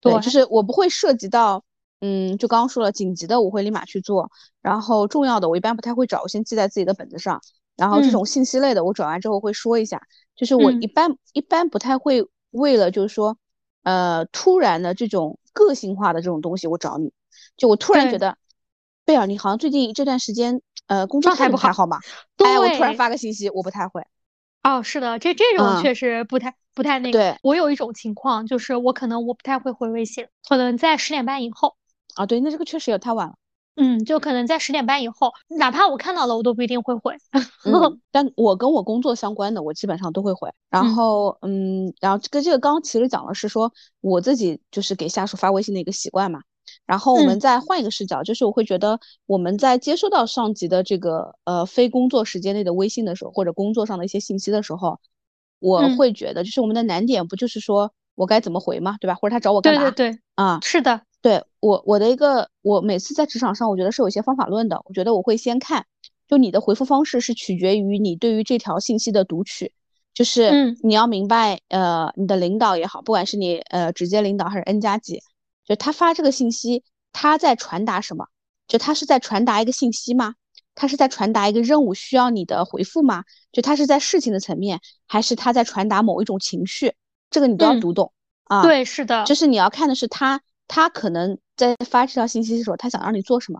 [0.00, 1.62] 对，就是我不会涉及到，
[2.00, 4.30] 嗯，就刚刚说了，紧急的我会立马去做，
[4.62, 7.40] 然后重要的我一般不太会找，我先记在自己的本子上，
[7.76, 10.00] 然后这种信息类的我转完之后会说一下，
[10.36, 13.36] 就是我一般一般不太会为了就是说。
[13.84, 17.10] 呃，突然的这种个性化的这种东西，我找你，
[17.56, 18.36] 就我突然觉得，
[19.06, 21.98] 贝尔，你好像最近这段时间，呃，工作态不太好嘛？
[22.36, 24.02] 哎，我突然发个信息，我不太会。
[24.62, 27.18] 哦，是的，这这种确实不太不太那个。
[27.18, 31.77] 对，我有一种情况，就是我可能我不太会回微信，可能在十点半以后。
[32.18, 33.34] 啊，对，那这个确实也太晚了。
[33.80, 37.14] 嗯，就可能在十点半以后，哪怕我看到了，我都不一定会回。
[38.10, 40.50] 但我跟我工作相关的，我基本上都会回。
[40.68, 46.40] 然后，嗯，然后这个这个刚刚其实讲的是说，我自己就是给下属发微信的一个习惯嘛。
[46.86, 54.98] 然后我们再换一个视角，就是我会觉得我们在接收到上级的这个呃非工作时间内的微信的时候，或者工作上的一些信息的时候，
[55.60, 59.14] 我会觉得就是我们的难点不就是说我该怎么回嘛，对吧？
[59.14, 59.82] 或者他找我干嘛？
[59.82, 61.02] 对对对，啊，是的。
[61.20, 64.80] 对我我的一个，我每次在职场上，我觉得是有一些方法论的。
[64.84, 65.84] 我觉得我会先看，
[66.28, 69.72] 就你的回复方式是取决于你对于这条信息的读取，
[70.14, 75.20] 就是你要明白，呃，你的领导也好，不管是你呃直接领导还是 N 加几，
[75.66, 78.26] 就他发这个信息，他在传达什么？
[78.68, 80.34] 就他是在传达一个信息吗？
[80.76, 83.24] 他是在传达一个任务需要你的回复吗？
[83.50, 86.94] 就他是在事情的层面，还是他在传达某一种情绪？
[87.28, 88.12] 这个你都要读懂
[88.44, 88.62] 啊。
[88.62, 90.40] 对，是的，就是你要看的是他。
[90.68, 93.58] 他可能在发这条信息的时候，他想让你做什么？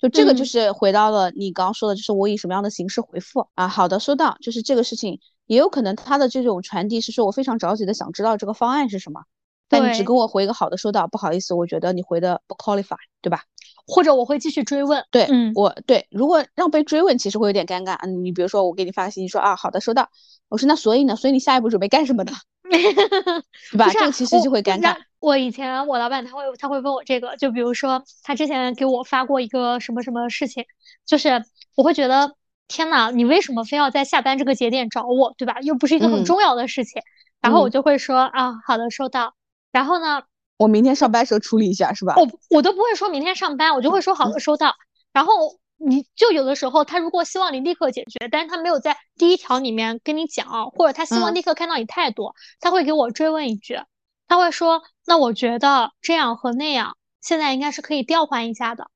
[0.00, 3.66] 就这个就是回到了你刚刚说的，就是我以什么样的形式回复啊？
[3.66, 4.36] 好的，收到。
[4.40, 9.22] 就是这个事情，也有可能他的这种传递是说我非常着急的想知道这个方案是什么，
[9.68, 13.42] 但你只跟我回一个好的，收到，不好意思，我觉得你回的不 qualify，对吧？
[13.86, 15.04] 或者我会继续追问。
[15.10, 18.06] 对，嗯，我对，如果让被追问，其实会有点尴尬。
[18.06, 20.10] 你比如说我给你发个信息说啊，好的，收到。
[20.48, 21.16] 我说那所以呢？
[21.16, 22.32] 所以你下一步准备干什么呢？
[22.70, 23.90] 对吧？
[23.90, 24.94] 这个其实就会尴尬。
[25.20, 30.64] 我以前我老板他会他会问我这个，就比如说他之前给我发过一个什么什么事情，
[31.06, 32.34] 就是我会觉得
[32.68, 35.60] 天呐，你为什么非要在下班这个节点找我，对吧？
[35.60, 37.02] 又不是一个很重要的事情。
[37.40, 39.34] 然后我就会说啊，好的，收到。
[39.72, 40.22] 然后呢，
[40.56, 42.14] 我明天上班时候处理一下，是吧？
[42.16, 44.74] 我我都不会说明天上班，我就会说好的，收到。
[45.12, 45.32] 然后
[45.76, 53.80] 你就有的时候他如果希望你立刻解决，但是他没有在第一条里面跟你讲，或者他希望立刻看到你态度，他会给我追问一句。
[54.28, 58.90] 他会说：“那我觉得这样和那样，现在应该是可以调换一下的。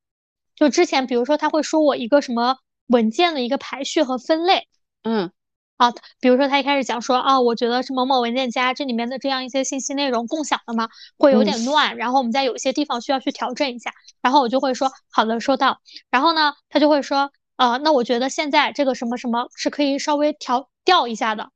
[0.54, 4.68] 就之前，比如说他会说我一个什么文件的一个排序和分类，
[5.02, 5.32] 嗯，
[5.78, 5.90] 啊，
[6.20, 13.90] 比如说他一开始讲说啊，我觉得是某某文件夹这里面的这样一些信息内容共享的嘛，会有点乱，然后我们在有些地方需要去调整一下。
[14.20, 15.80] 然后我就会说好的，收到。
[16.10, 21.48] 然后呢，他就会说，呃，那我觉得现在这个什么什么是可以稍微调调一下的。”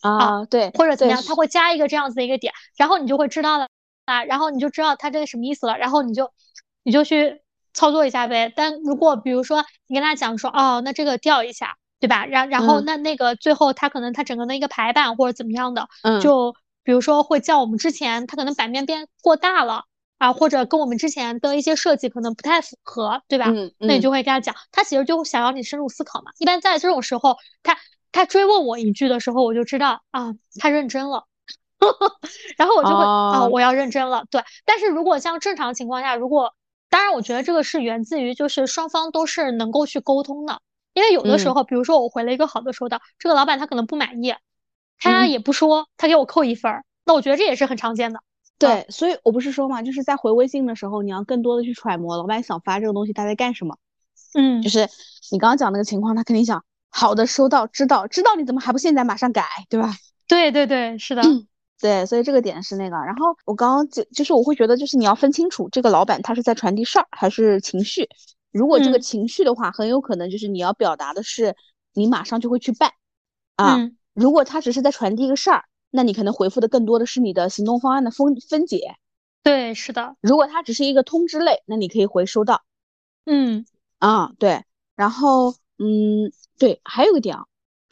[0.00, 3.68] 啊，对，或者怎么样，他会加一个这样子的一个点，然后你就会知道了
[4.06, 6.32] 啊，然后你就知道他这个什么意思了，然后你就
[6.82, 7.42] 你就去
[7.74, 8.52] 操作一下呗。
[8.54, 12.24] 但如果比如说你跟他讲说，哦，那这个调一下，对吧？
[12.26, 15.88] 然然后那那个最后他可能他整个的一个排版或者怎么样的，
[16.20, 19.84] 就比如说会叫我们之前他可能版面变过大了
[20.18, 23.46] 啊，或者跟我们之前的一些设计可能不太符合，对吧？
[23.78, 26.30] 那你就会跟他讲，他其实就想要你深入思考嘛。
[26.38, 27.76] 一般在这种时候，他。
[28.12, 31.26] 他追问我一句的时候，我就知道啊，他认真了，
[32.56, 34.24] 然后我就会啊，我要认真了。
[34.30, 36.54] 对，但是如果像正常情况下，如果
[36.88, 40.60] 当然，我觉得这个是源自于就是双方都是能够去沟通的，
[40.92, 44.34] 因为有的时候，比如说我回了一个好的收到，这个老板他可能不满意，
[44.98, 48.20] 他也不说，他给我扣一分儿，那我觉得这也是很常见的。
[48.58, 53.78] 对，所以我不是说嘛，就是在回微信的时候，你要更多的去揣摩老板想发这个东西他在干什么。
[54.34, 54.88] 嗯，就是
[55.30, 56.62] 你刚刚讲那个情况，他肯定想。
[56.90, 59.94] 好的，收到，知道，知道你怎么还不现在马上改，对吧？
[60.26, 61.22] 对对对，是的，
[61.80, 62.96] 对，所以这个点是那个。
[62.96, 68.08] 然后我刚刚就就是我会觉得，就是你要分清楚这个老板他是在传递事儿还是情绪。
[68.52, 71.54] 如果这个情绪的话，很有可能就是你要表达的是
[71.94, 72.92] 你马上就会去办
[73.56, 73.78] 啊。
[74.12, 78.96] 如果他只是在传递一个事儿，那你可能回复的更多的是你的行动方案的分分解。
[79.42, 80.16] 对，是的。
[80.20, 82.62] 如果它只是一个通知类，那你可以回收到。
[83.24, 83.64] 嗯
[83.98, 84.64] 啊，对。
[84.96, 87.44] 然后，嗯，对，还有个点啊，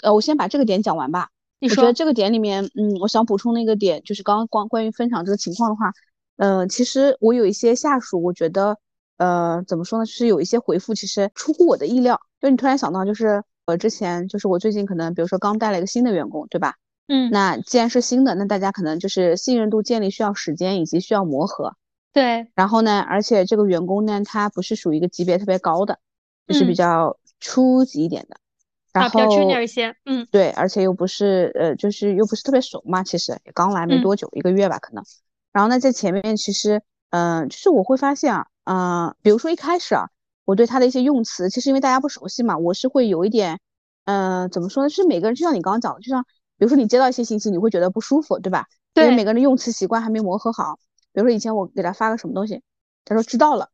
[0.02, 1.30] 呃，我先把这个点讲完吧。
[1.58, 5.90] 你我觉得这个点里面，嗯，我想补充的一个点就是刚刚关关于分享这个情况的话，
[6.36, 8.76] 呃，其实我有一些下属，我觉得，
[9.16, 12.20] 呃，怎么说呢，就是有一些回复其实出乎我的意料。
[12.40, 16.74] 就你突然想到，就是呃，之前就是我最近可能，比如说刚带了一个新的员工，对吧？
[17.08, 21.74] 嗯，那既然是新的，那大家可能就是信任度建立需要时间以及需要磨合。
[22.12, 22.46] 对。
[22.54, 25.98] 然后呢，而且这个员工呢，他不是属于一个级别特别高的，
[26.46, 28.36] 就是比较初级一点的。
[28.92, 35.04] 然后比较 junior 一些，嗯，对，而且又不是呃，就是又不是特别熟嘛，其实也刚来没多久，一个月吧可能。
[35.52, 40.08] 然后呢，在前面其实，嗯，就是我会发现啊，嗯，比如说一开始啊，
[40.44, 43.58] 我对他的一些用词，其实因为大家不熟悉嘛，我是会有一点，
[44.04, 44.88] 嗯，怎么说呢？
[44.88, 46.24] 就是每个人就像你刚刚讲的，就像
[46.56, 48.66] 比如说你接到一些信息，你会觉得不舒服，对吧？
[48.94, 49.04] 对。
[49.04, 50.78] 因为每个人的用词习惯还没磨合好。
[51.12, 52.62] 比如说以前我给他发个什么东西，
[53.04, 53.70] 他说知道了，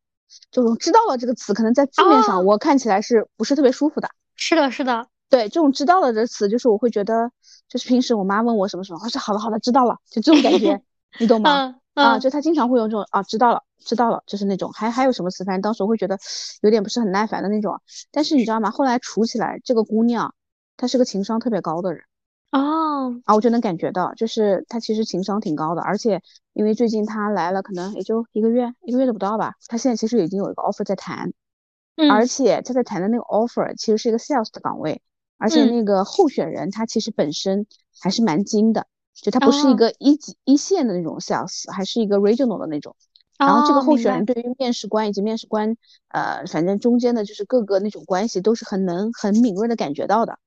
[0.50, 4.08] 就是知道了这个词，可能在字面上我看起来是不是特别舒服的？
[4.36, 5.08] 是的，是的。
[5.30, 7.30] 对这种知道了的词，就是我会觉得，
[7.68, 10.80] 就是平时我妈问我什么什么，我说好了好了，知道了，就这种感觉，
[11.18, 11.74] 你懂吗？
[11.94, 16.18] 啊，就他经常会用这种啊，知道了知道了，就是那种，还还有什么词，反正当时我会觉得
[16.60, 17.80] 有点不是很耐烦的那种。
[18.10, 18.70] 但是你知道吗？
[18.70, 20.34] 后来处起来，这个姑娘
[20.76, 22.02] 她是个情商特别高的人。
[22.50, 26.20] 哦，啊，我就能感觉到，就是她其实情商挺高的，而且
[26.52, 31.32] 因为最近她来了，可能也就一个月，一个月都不到吧，她现在其实已经有一个 offer 在谈，
[32.10, 35.00] 而且他在谈的那个 offer 其实是一个 sales 的岗位。
[35.36, 37.66] 而且那个候选人他其实本身
[38.00, 42.94] 还是蛮精的，就他不是一个一级一线的那种 sales，还是一个 regional 的那种。
[43.36, 45.76] 然后这个候选人对于面试官以及面试官，
[46.08, 50.38] 呃，反正中间的就是各个那种关系都是很能很敏锐的感觉到的。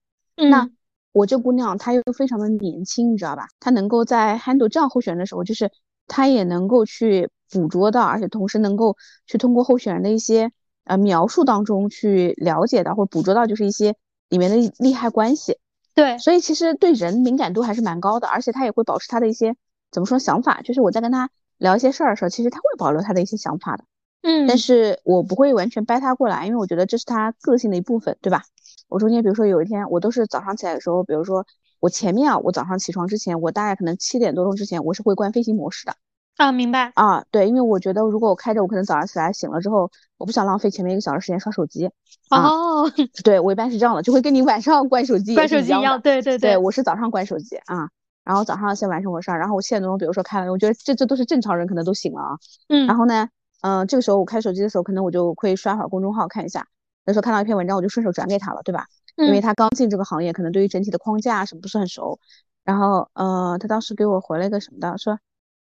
[0.50, 0.70] 那
[1.12, 3.50] 我这姑娘她又非常的年轻，你知道吧？
[3.60, 5.70] 她能够在 handle 这样候选人的时候，就是
[6.08, 10.52] 她也能够去捕捉到，而且同时能够去通过候选人的一些
[10.88, 13.96] 呃描述当中去了解到或者捕捉到，就是一些。
[14.30, 15.58] 里面的利害关系，
[15.96, 19.56] 对，所以其实对人敏感度还是蛮高的，而且他也会保持他的一些
[19.90, 23.86] 怎么说想法，就是我在跟他聊一些事儿的时候，其实他会保留他的一些想法的，
[24.24, 28.44] 嗯，但是我不会完全掰他过来，因为我觉得这是他个性的一部分，对吧？
[28.90, 31.46] 我中间比如说有一天，我都是早上起来的时候，比如说
[31.80, 35.96] 我前面啊，我早上起床之前，我大概可能七点多钟之前，我是会关飞行模式的。
[36.38, 41.90] 啊，明白啊，对，因为我觉得如果我开着，我可能早上起来醒了之后，我不想浪费前面一个小时时间刷手机。
[42.30, 42.88] 哦，
[43.24, 46.00] 对我一般是这样的，就会跟你晚上关手机关手机一样。
[46.00, 47.90] 对对对，我是早上关手机啊，
[48.24, 52.38] 然后早上先完成我事儿，然后我七点多钟比如说开了，我觉得这这都是正常人可能都醒了啊。
[52.70, 52.86] 嗯。
[52.86, 53.28] 然后呢，
[53.62, 56.68] 嗯，这个时候我开手机的时候，可能我就会刷会儿公众号看一下，
[57.06, 58.86] 有时候看到一篇文章，我就顺手转给他了，对吧？
[59.16, 59.26] 嗯。
[59.26, 62.20] 因为他刚进这个行业，可能对于整体的框架什么不是很熟。
[62.64, 65.18] 然后，呃，他当时给我回了一个什么的，说。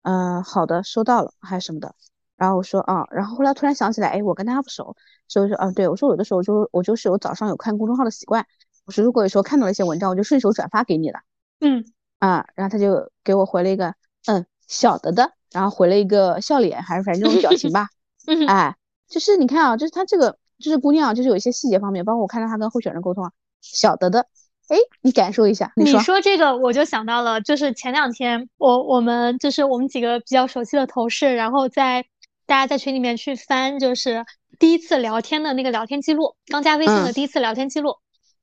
[0.02, 1.94] 嗯，好的，收到了，还是什么的。
[2.36, 4.96] 然后我说啊，然后后来突然想起来，哎，我跟他不熟，
[5.28, 8.44] 所以说啊，对我说有的时候就我就是有早上有看公众号的习惯，
[8.84, 11.20] 我说如果有时候看到了一些文章，我就顺手转发给你了。
[11.60, 11.84] 嗯
[12.18, 13.94] 啊，然后他就给我回了一个
[14.26, 17.88] 嗯，晓得的，然后回了一个笑脸，还是反正这种表情吧。
[18.26, 18.76] 嗯，哎，
[19.08, 24.26] 就是你看啊，就是他这个就是姑娘，就是有一些细节方面，包括我看到他跟候选人沟通啊，晓得的。
[24.72, 25.70] 哎，你感受一下。
[25.76, 32.06] 你说这个，我就想到了，就是前两天我我们就是我们几个比较熟悉的同事，然后在
[32.46, 34.24] 大家在群里面去翻，就是
[34.58, 37.96] 第一次聊天的那个聊天记录，刚加微信的第一次聊天记录。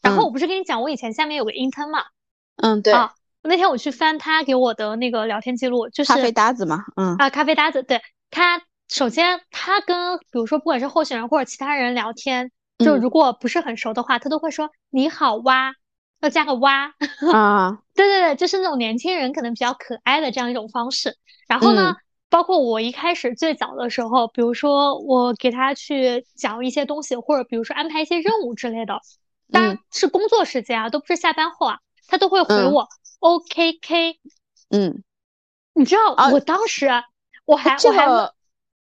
[0.03, 2.03] 然后我不是跟你讲，我以前下面有个 intern 嘛？
[2.57, 2.93] 嗯，对。
[2.93, 3.11] 啊，
[3.41, 6.85] 那天我去翻他给我的那个聊天记录，就是咖啡搭子嘛。
[6.95, 7.15] 嗯。
[7.15, 15.73] 啊，咖啡搭子，对他，首先他跟比如说不管是候选人或者其他人聊天，就如果不是很熟的话，他都会说你好哇。
[16.21, 16.93] 要加个哇
[17.34, 21.17] 啊， 对对对，就是那种年轻人可能比较可爱的这样一种方式。
[21.47, 21.95] 然后呢，
[22.29, 28.99] 包括我一开始最早的时候，比如说我给他去讲一些东西，或者比如说安排一些任务之类的，
[29.51, 32.88] 当然是工作时间啊，都不是下班后啊，他都会回我
[33.19, 34.19] O K K。
[34.69, 35.03] 嗯，
[35.73, 36.89] 你知道我当时
[37.45, 38.05] 我还我还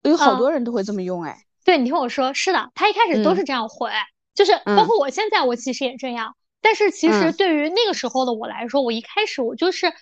[0.02, 1.44] 有好多人都会这么用哎。
[1.64, 3.90] 对你听我说，是的，他一开始都是这样回，
[4.34, 6.34] 就是包括我现在我其实也这样。
[6.66, 9.92] 但是其实对于那个时候的我来说，我一开始我就是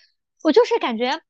[0.41, 1.21] 我就是感觉，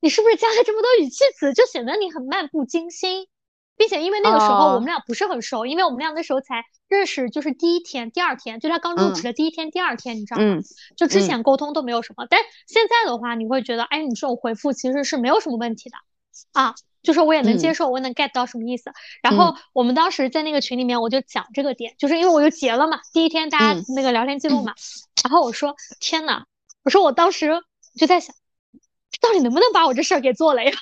[0.00, 3.28] 你是不是加了这么多语气词，就显得你很漫不经心，
[3.76, 10.62] 并且因为那个时候我们俩不是很熟，因为我们俩那时候才认识，就是第一天、第二天，就他刚入职的第一天、第二天，你知道吗？
[10.96, 15.98] 就之前沟通都没有什么，但现在的话，你会觉得，哎，你这种回复其实是没有什么问题的。
[16.52, 16.74] 啊。
[17.02, 18.92] 就是我也能接受，我能 get 到什么意思。
[19.22, 24.74] 然后我们当时在那个群里面，我就讲这个点，就是因为我就结了嘛，第一天大家那个聊天记录嘛。
[25.24, 26.44] 然后我说：天呐，
[26.84, 27.62] 我说我当时
[27.96, 28.34] 就在想，
[29.20, 30.72] 到底能不能把我这事儿给做了呀？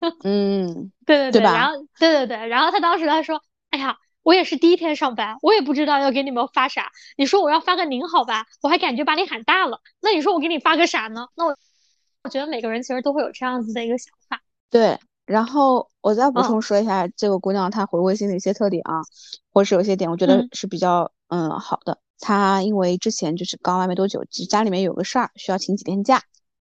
[0.22, 6.90] 嗯，对对对吧然后对对对，然后他当时他说，哎呀，我也是第一天上班，我也不知道要给你们发啥。
[7.16, 9.80] 你说我要发个您好吧，我还感觉把你喊大了。
[10.00, 11.28] 那你说我给你发个啥呢？
[11.36, 11.56] 那我
[12.22, 14.42] 我觉得每个人其实都会有这样子的一个想法。
[14.70, 14.98] 对。
[15.26, 19.00] 然后我再补嗯充说一下这个姑娘她回微信的一些特点啊，
[19.52, 21.98] 或者是有些点我觉得嗯是比较嗯好的。
[22.20, 26.22] 她因为之前就是刚来没多久，家里面有个事儿需要请几天假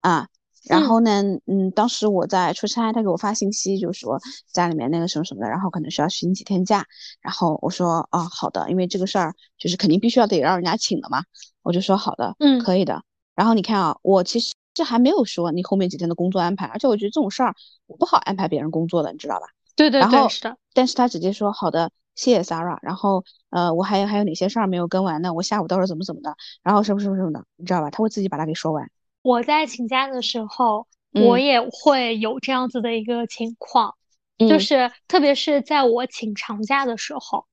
[0.02, 0.28] 啊。
[0.70, 4.20] 然嗯后呢，嗯，当时我在出差，她给我发信息，就说
[4.54, 6.86] 家里面那个什么什么的，然后可能需要请几天假。
[7.20, 11.24] 然后我说啊，好的，因为这个事儿就是肯定必须要得让人家请的嘛，
[11.64, 13.02] 我就说好的，嗯可以的。
[13.34, 17.54] 然后你看啊，我其实这还没有说你后面几天的工作安排，而且我觉得这种事儿
[17.88, 19.48] 我不好安排别人工作的，你知道吧？
[19.76, 22.78] 对对然后对，是的，但是他直接说好的，谢谢 Sarah。
[22.82, 25.34] 然后呃，我还有还有哪些事儿没有跟完呢？
[25.34, 27.90] 我下午到时候怎么怎么的，然后什么什么什么的，你知道吧？
[27.90, 28.90] 他会自己把它给说完。
[29.22, 33.96] 我在请假的时候，我嗯也会有这样子的一个情况，
[34.38, 37.46] 就嗯，是特别是在我请长假的时候，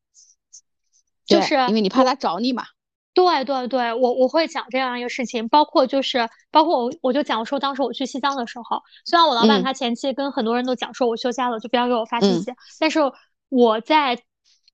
[1.24, 2.64] 就，是因为你怕他找你嘛。
[3.18, 13.00] 对对对，我我会讲这样一个事情，包括就是包括我我就讲说当时我去西藏的时候，虽然我老板嗯他前期跟很多人都讲说我休假了，就不要给我发信嗯息，但是
[13.48, 14.22] 我在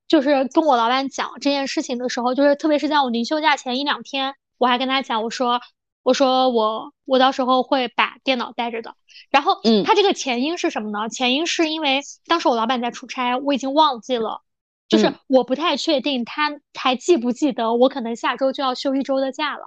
[0.07, 5.62] 就是跟我老板讲这件事情的时候，就是特别是在我临休假前一两天，我还跟他讲我说
[6.02, 8.94] 我说我我到时候会把电脑带着的，
[9.30, 11.09] 然后嗯他这个前因是什么呢？
[11.09, 14.42] 前因是因为当时我老板在出差，我已经忘记了。
[14.88, 19.62] 就是嗯我不太确定他还记不记得我可能下周就要休一周的假了，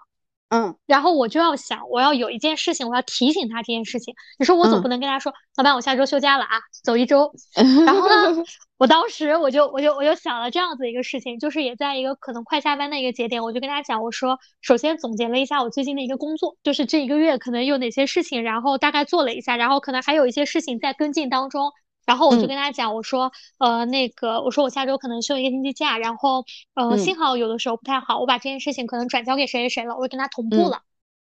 [0.50, 4.14] 嗯然后我就要想，我要有一件事情，我要提醒他这件事情。
[4.40, 7.32] 你说我总嗯不能跟他说，老板，我下周休假了啊，走一周。
[7.86, 8.44] 然后呢，
[8.78, 21.72] 我当时我就我就我就想了这样子一个事情，就是也在一个可能快下班的一个节点，我就跟他讲，我说，首先总结了一下我最近的一个工作，就是这一个月可能有哪些事情，然后大概做了一下，然后可能还有一些事情在跟进当中。
[22.08, 22.48] 然后我就嗯。
[22.48, 26.98] 跟他讲，我说，呃，那个，我说我下周可能休一个星期假，然后，呃，嗯。
[26.98, 30.78] 幸好有的时候不太好，我把这件事情可能转交给谁谁谁了，我会跟他同步嗯了。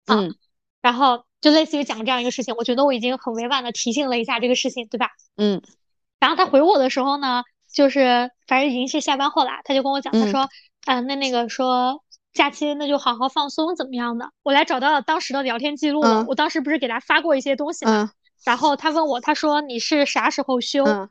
[0.06, 0.34] 啊嗯。
[0.80, 5.10] 然后就类似于讲这样一个事情，我觉得我已经很委婉的提醒了一下这个事情，对吧？
[5.36, 5.60] 嗯。
[6.20, 10.30] 然后他回我的时候呢，就是反正已经是下班后了，他就跟我讲，他嗯。
[10.30, 10.48] 说，
[10.86, 14.30] 嗯、那那个说假期那就好好放松，怎么样的？
[14.44, 16.26] 我来找到了当时的聊天记录了，嗯。
[16.28, 18.10] 我当时不是给他发过一些东西吗，嗯
[18.46, 20.84] 然后他问我，他说你是啥时候休？
[20.84, 21.10] 嗯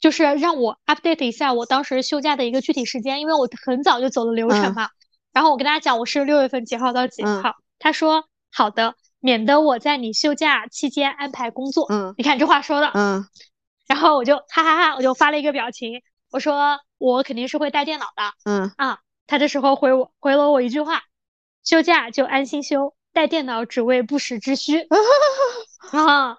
[0.00, 4.88] 就是让我 update 一下我当时休假的一个具体时间，因为我很早就走了流程嗯嘛。
[5.30, 11.86] 然后我跟他讲我是六月份几号到几嗯号，他说好的，免得我在你休假期间安排工作。
[11.90, 13.26] 嗯你看这话说的，嗯
[13.86, 19.00] 然后我就哈哈哈，我就发了一个表情，我说我肯定是会带电脑的嗯啊。
[19.26, 21.02] 他这时候回我回了我一句话，
[21.62, 24.78] 休假就安心休，带电脑只为不时之需
[25.92, 26.36] 啊。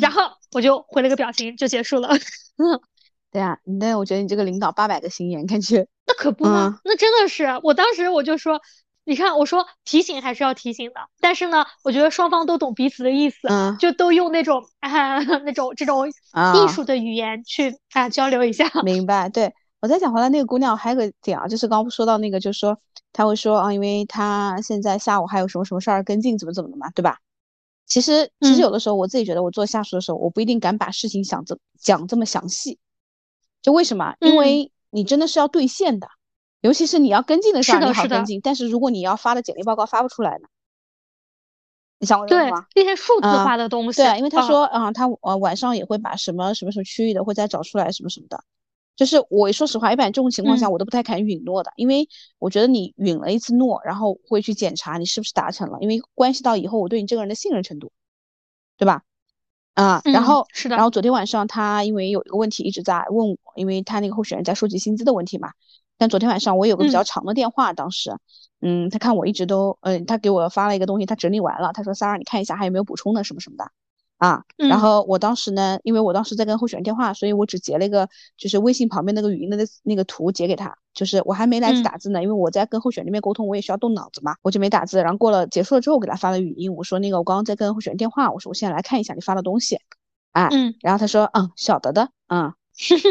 [0.00, 2.10] 然后我就回了个表情就结束了。
[3.30, 6.78] 对啊，那我觉得你这个领导八百个心眼，感觉那可不吗？
[6.78, 8.60] 嗯那真的是，我当时我就说，
[9.04, 18.66] 你看，我说提醒还是要提醒的，但是呢，我觉得双方都懂彼此的意思，嗯就都用那种啊那种这种啊艺术的语言去啊交流一下。
[18.82, 22.78] 明白，对，我再讲回来，那个姑娘还有个点啊，就是刚刚说到那个，就是说
[23.12, 27.18] 她会说啊，因为他现在下午还有什么什么事儿跟进，怎么怎么的嘛，对吧？
[27.86, 32.78] 其实其实嗯有的时候我自己觉得，我做下属的时候，我不一定敢把事情想这讲这么详细，
[33.62, 34.14] 就为什么？
[34.20, 36.06] 因嗯为你真的是要兑现的，
[36.60, 40.48] 尤其是你要跟进的事儿，你好跟进，但是如果你要发的简历报告发不出来呢？
[41.98, 42.66] 你想过这个对吗？
[42.76, 48.44] 那些数字啊化的东西，对啊，因为他啊说啊，他呃晚上也会把什么什么什么区域的会再找出来什么什么的。
[48.98, 52.08] 就是我说实话，一般这种情况下嗯我都不太敢允诺的，因为
[52.40, 57.92] 我觉得你允了一次诺，然后会去检查你是不是达成了，因为关系到以后我对你这个人的信任程度，
[58.76, 59.02] 对吧？
[59.74, 65.52] 啊，然嗯后是的然后昨天晚上他因为有一个问题一直在问我，因为他那个候选人在收集薪资的问题嘛。
[65.96, 68.10] 但昨天晚上我有个比较嗯长的电话，当时，
[68.60, 73.70] 嗯，他看我一直都，嗯、他给我发了一个东西，他整理完了，他说 Sarah 你看一下还有没有补充的什么什么的，
[74.18, 74.80] 啊，然嗯。
[74.80, 81.84] 后我当时呢，因为我当时在跟候选人电话，所以我只截了一个就是微信旁边那个语音的那那个图截给他，就是我还没来得及嗯。
[81.84, 89.78] 打字呢，因为我在跟候选人那边沟通，我也需要动脑子嘛，我就没打字，然后过了结束了之后，我给他发了语音，我说那个我刚刚在跟候选人电话，我说我现在来看一下你发的东西，
[90.32, 90.74] 啊，嗯。
[90.80, 92.52] 然后他说嗯晓得的，嗯，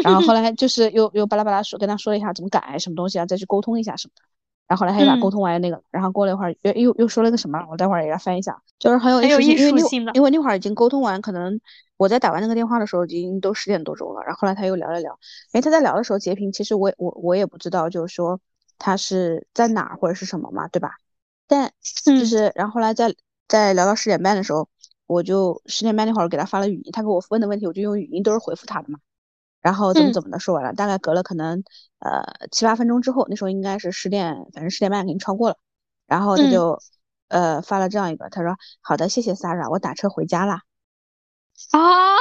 [0.04, 4.22] 然后后来就是又又巴拉巴拉说跟他说了一下怎么改什么东西啊，再去沟通一下什么的。
[4.68, 11.58] 然后后来他又把沟嗯通完那个，然后过了一会儿又又又说了个什么，我待会儿也要翻一下，就是很有很有艺术性，的因为那会儿已经沟通完，可能
[11.96, 15.18] 我在打完那个电话的时候已经都十点多钟了，然后后来他又聊了聊，
[15.52, 18.40] 哎，他在聊的时候截屏，其实我我我也不知道，就是说
[18.78, 20.96] 他是在哪儿或者是什么嘛，对吧？
[21.46, 21.72] 但
[22.04, 23.14] 就嗯是然后后来在
[23.48, 24.68] 在聊到十点半的时候，
[25.06, 28.98] 我就十点半那会儿给他发了语音，他给我问的问题，我就用语音都是回复他的嘛。
[29.60, 31.62] 然后怎么怎么的说完了，大概隔了可能
[31.98, 35.56] 呃七八分钟之后，那时候应该是十点，反正十点半肯定超过了。
[36.06, 36.78] 然后他就
[37.28, 40.62] 呃发了这样一个，他说：“好的，谢谢 Sara，我打车回家啦。”
[41.72, 42.14] 啊，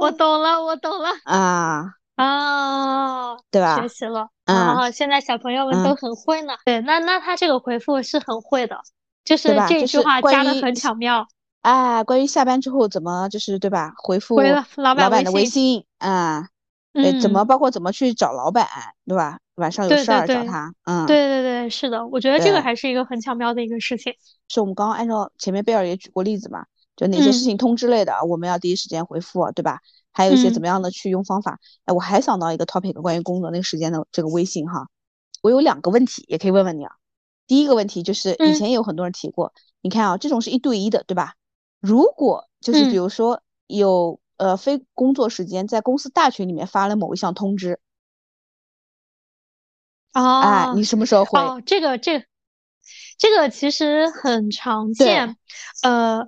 [0.00, 3.80] 我懂了，我懂了啊啊，对吧？
[3.82, 6.54] 学习了嗯啊，现在小朋友们都嗯很会呢。
[6.64, 8.78] 对，那那他这个回复是很会的，
[9.24, 11.26] 就是这句话加的很巧妙。
[11.64, 13.94] 哎，关于下班之后怎么就是对吧？
[13.96, 16.50] 回复回老板的微微信啊，
[16.92, 18.68] 对，怎么嗯包括怎么去找老板，
[19.06, 19.38] 对吧？
[19.54, 24.12] 晚上有事儿找他，嗯，对对对，是的，我觉得这个还是一个很巧妙的一个事情。
[24.50, 29.78] 是我们刚刚按照前面贝尔也举过例子嘛，就哪些事嗯情通知类的，我们要第一时间回复，对吧？
[30.12, 31.60] 还有一些怎嗯么样的去用方法。
[31.86, 34.88] 哎，我还想到一个 topic 关于工作那个时间的这个微信哈，
[35.40, 36.92] 我有两个问题也可以问问你啊。
[37.46, 41.32] 第一个问题就是以嗯前也有很多人提过，你看啊，这种是一对一的，对吧？
[41.84, 47.78] 如果就是比嗯如说有呃非工作时间在公司大群里面发了某一项通知，
[50.12, 51.38] 哎，哦你什么时候回？
[51.38, 52.24] 哦，这个这个
[53.18, 55.36] 这个其实很常见。
[55.82, 56.26] 呃，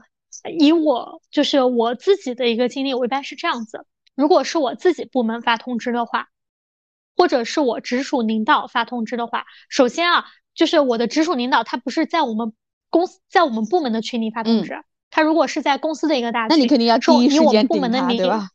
[0.60, 6.28] 以我就是我自己的一个经历，我一般是这样子：如果是我自己部门发通知的话，
[7.16, 12.52] 或者是我直属领导发通知的话，首先啊，就是我的直属领导他不是在我们
[12.90, 14.84] 公司在我们部门的群里发通嗯知，
[15.16, 18.50] 他如果是在公司的一个大群，那你肯定要是我以我们第一时间顶他，部门的名对吧？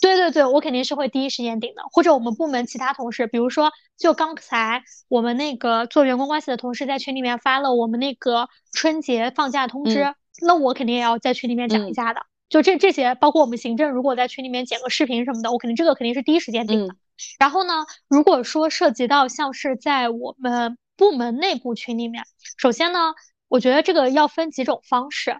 [0.00, 12.20] 对对对，我肯定是会第一时间顶的，或者我们部门其他同事，比如说就刚才我们那个做员工关系的同事在群里面发了我们那个春节放假通知，嗯那我肯定也要在群里面讲一嗯下的。
[12.48, 16.94] 就这这些，包括我们行政如果在群里面剪个视频什么的，我肯定这个肯定是第一时间顶的。
[16.94, 16.96] 嗯
[17.40, 22.22] 然后呢，如果说涉及到像是在我们部门内部群里面，
[22.56, 23.00] 首先呢，
[23.48, 25.36] 我觉得这个要分几种方式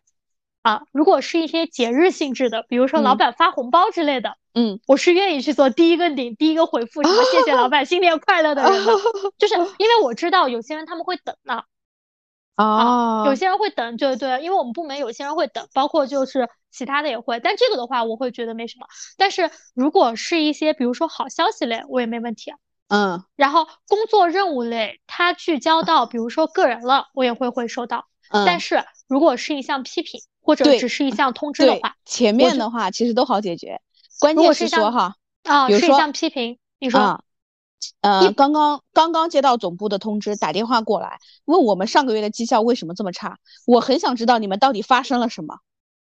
[0.69, 0.83] 啊。
[0.93, 8.93] 如果是一些节日性质的，比如说老嗯板发红包之类的，嗯，我是愿意去做第一个领、第一个回复什么谢谢老板、新年快乐的人的，
[9.39, 11.65] 就是因为我知道有些人他们会等的。
[12.57, 18.87] 啊，有哦，些人会等，对对，因为我们部门有些人会等，包括就是其他的也会，但这个的话我会觉得没什么。
[19.17, 22.53] 但是如果是一些比如说好消息类，我也没问题。
[22.89, 28.07] 嗯然后工作任务类，它聚焦到比如说个人了，我也会会收到。
[28.29, 33.81] 但嗯，是如果是一项批评或者只是一项通知的话，，前面的话其实都好解决，
[34.21, 37.23] 关键是说哈，啊是一项批评，你说啊，
[38.03, 45.59] 呃，刚刚刚刚接到总部的通知，打电话过来问我们上个月的绩效为什么这么差，我很想知道你们到底发生了什么，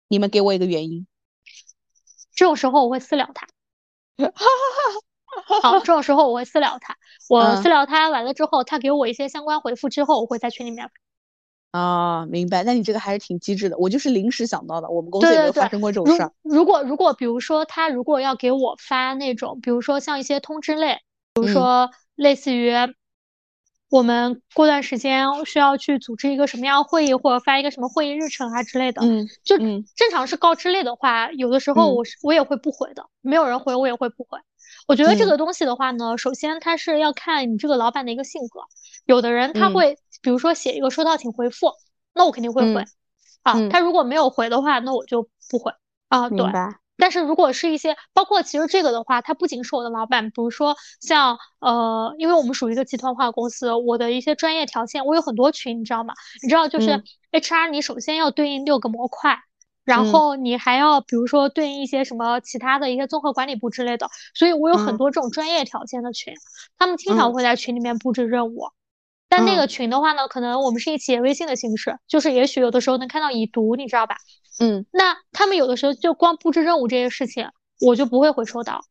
[0.08, 1.08] 你们给我一个原因。
[2.36, 3.47] 这种时候我会私聊他。
[5.62, 6.97] 好，这种时候我会私聊他，
[7.30, 10.89] 我嗯私聊他完了之后，他给我一些相关回复之后，我会在群里面。
[11.72, 12.63] 啊，明白。
[12.63, 16.32] 那你这个还是挺机智的，我就是临时想到的，我们公司也没有发生过这种事儿。
[16.41, 20.95] 如果如果比如说他如果要给我发那种，比如说像一些通知类，
[21.34, 22.74] 比如嗯说类似于
[23.89, 34.39] 我们过段时间需要去组织一个什么样的会议，或者发一个什么会议日程啊之类的，嗯就嗯正常是告知类的话，有的时候嗯我是我也会不回的，没有人回我也会不回。
[34.88, 38.61] 我觉得这嗯个东西的话呢，首先它是要看你这个老板的一个性格，
[39.05, 41.72] 有的人他嗯会比如说写一个收到请回复，
[42.13, 42.88] 那我肯定会回嗯
[43.43, 45.72] 啊，嗯他如果没有回的话，那我就不回
[46.09, 46.45] 啊，对。
[47.01, 56.13] 但是如果是一些，包括其实这个的话，它不仅是我的老板，比如说像呃，因为我们属于一个集团化公司，我的一些专业条件，我有很多群，你知道吗？
[56.43, 59.39] 你知道就是嗯 HR，你首先要对应六个模块，
[59.86, 66.34] 然嗯后你还要比如说对应一些什么其他的一些综合管理部之类的，所以我有很嗯多这种专业条件的群，
[66.78, 68.72] 他们经常嗯会在群里面布置任务。
[69.30, 69.58] 但那嗯。
[69.58, 74.18] 个群的话呢，可能我们是以企业微信的形式，就是也许有的时候能看到已读，你知道吧？
[74.60, 74.86] 嗯。
[74.92, 77.50] 那他们有的时候就光布置任务这些事情，
[77.80, 78.82] 我就不会回收到，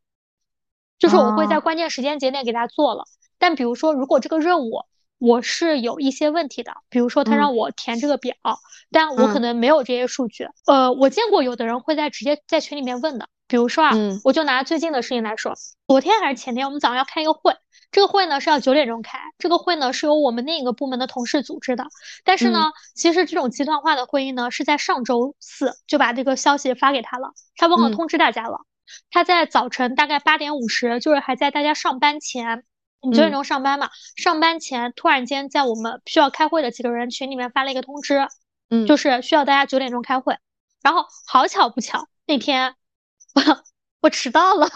[0.99, 1.61] 就是我会在哦。
[1.61, 3.05] 关键时间节点给他做了。
[3.39, 4.80] 但比如说，如果这个任务
[5.18, 7.39] 我是有一些问题的，比如说他嗯。
[7.39, 8.34] 让我填这个表，
[8.93, 9.43] 但我可嗯。
[9.43, 10.49] 能没有这些数据。
[10.66, 14.20] 呃，我见过有的人会在直接在群里面问的，比如说啊，嗯。
[14.24, 15.55] 我就拿最近的事情来说，
[15.89, 17.55] 昨天还是前天，我们早上要开一个会，
[17.91, 21.86] 这个会呢是要九点钟开，这个会呢是由我们另一个部门的同事组织的。
[22.24, 28.61] 但是呢，其实这种集团化的会议呢是在上周四就把这个消息发给他了，他忘了嗯通知大家了。
[29.11, 32.64] 他在早晨大概八点五十，就是还在大家上班前，
[33.01, 38.28] 我们九点嗯钟上班嘛，上班前突然间在我们需要开会的几个人群里面发了一个通知，
[38.70, 40.36] 嗯，就是需要大家九点钟开会。
[40.82, 42.74] 然后好巧不巧，那天
[43.34, 43.43] 我
[44.01, 44.68] 我迟到了，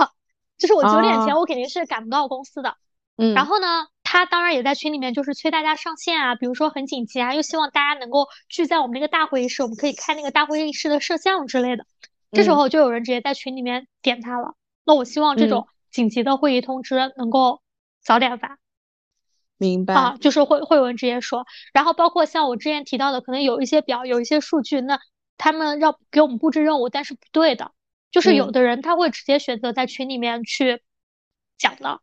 [0.59, 2.77] 就是我九点前哦我肯定是赶不到公司的。
[3.17, 11.85] 嗯，然后呢，他当然也在群里面就是催大家上线啊，比如说很紧急啊，又希望大家能够聚在我们那个大会议室，我们可以开那个大会议室的摄像之类的。
[12.31, 14.55] 这时候就有人直接在群里面点他了。
[14.85, 17.61] 那我希望这种紧急的会议通知能够
[18.03, 18.59] 早点发。
[19.59, 24.99] 明白啊，就是会会有人直接说，然后包括像我之前提到的，可能有一些表，有一些数据，那
[25.37, 27.71] 他们要给我们布置任务，但是不对的，
[28.11, 30.83] 就是有的人他会直接选择在群里面去
[31.59, 32.01] 讲的，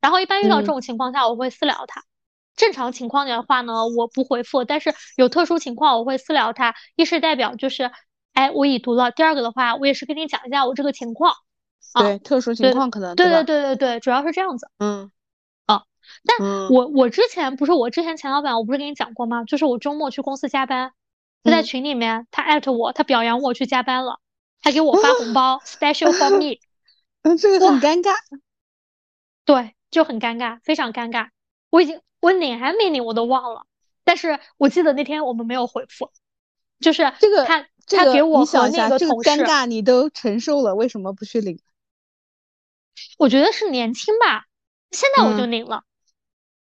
[0.00, 2.02] 然后一般遇到这种情况下，我会私聊他。
[2.56, 6.74] 正常情况的话呢，我不回复，但是有特殊情况我会私聊他。
[6.96, 7.90] 一是代表就是，
[8.32, 11.34] 哎，我已读了；第二个的话，我也是跟你讲一下我这个情况。
[11.94, 13.16] 对，特殊情况可能。
[13.16, 14.68] 对对对对对，主要是这样子。
[14.78, 15.10] 嗯。
[15.66, 15.84] 啊
[16.24, 19.44] 但我我之前不是我之前前老板，我不是跟你讲过吗？
[19.44, 20.92] 就是我周末去公司加班，
[21.44, 24.18] 他在群里面他艾特我，他表扬我去加班了，
[24.60, 26.58] 他给我发红包， special for me。
[27.22, 28.14] 嗯，这个很尴尬。
[29.44, 31.28] 对，就很尴尬，非常尴尬。
[31.70, 33.66] 我已经我领还没领我都忘了，
[34.04, 36.10] 但是我记得那天我们没有回复，
[36.80, 41.60] 就是这个他他给我和那个同事尴尬你都承受了，为什么不去领？
[43.18, 44.44] 我觉得是年轻吧，
[44.90, 45.84] 现在我就领了。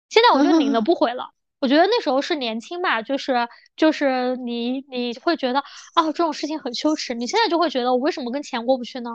[0.08, 1.30] 现在我就领了 不回了。
[1.58, 5.58] 我觉得那时候是年轻吧，就是就是你你会觉得
[5.94, 7.14] 啊这种事情很羞耻。
[7.14, 9.10] 你现在就会觉得我为什么跟钱过不去呢？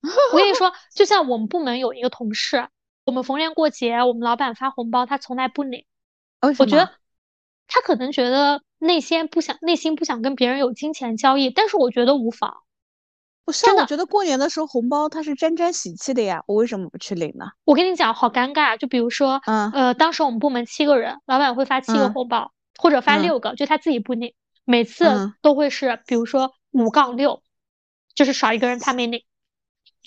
[0.32, 2.68] 我跟你说，就像我们部门有一个同事，
[3.08, 5.86] 我们逢年过节，我们老板发红包，他从来不领。
[6.58, 6.90] 我觉得
[7.66, 12.58] 他可能觉得内心不想内心不想跟别人有金钱交易，但是我觉得无妨。
[13.46, 17.46] 不是，我觉得过年的时候红包它是沾沾喜气的呀，我为什么不去领呢？
[17.64, 18.76] 我跟你讲，好尴尬。
[18.76, 24.34] 就比如说，嗯，呃，当时我们部门七个人，老板会发七个红包，或者发六个，就他自己不领，
[24.66, 27.42] 每次都会是，比如说五杠六，
[28.14, 29.22] 就是少一个人他没领，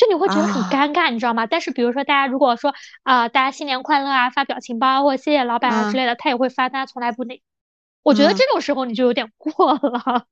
[0.02, 1.46] 就你会觉得很尴尬，你知道吗？
[1.46, 2.74] 但是比如说大家如果说
[3.04, 7.40] 啊，大家新年快乐啊，发表情包或者谢谢老板啊之类的，他也会发，但他从来不那。
[8.02, 10.26] 我觉得这种时候你就有点过了。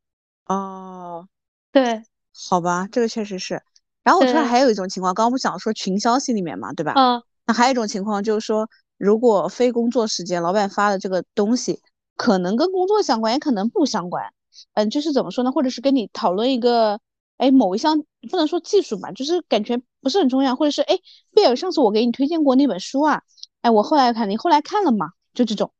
[0.47, 1.28] 哦，
[1.72, 2.01] 对。
[2.49, 3.61] 好吧，这个确实是。
[4.03, 6.93] 然后我突然还有一种情况，刚刚不讲说群消息里面嘛，对吧？
[6.95, 7.22] 嗯。
[7.45, 8.67] 那还有一种情况就是说，
[8.97, 11.80] 如果非工作时间，老板发的这个东西，
[12.15, 14.34] 可能跟工作相关，也可能不相关。
[14.74, 15.51] 嗯，就是怎么说呢？
[15.51, 16.99] 或者是跟你讨论一个，
[17.38, 20.99] 哎，某一项不能说技术吧，就是感觉不是很重要，或者是哎，
[21.34, 23.22] 贝尔上次我给你推荐过那本书啊，
[23.61, 25.11] 哎，我后来看，你后来看了吗？
[25.34, 25.72] 就这种，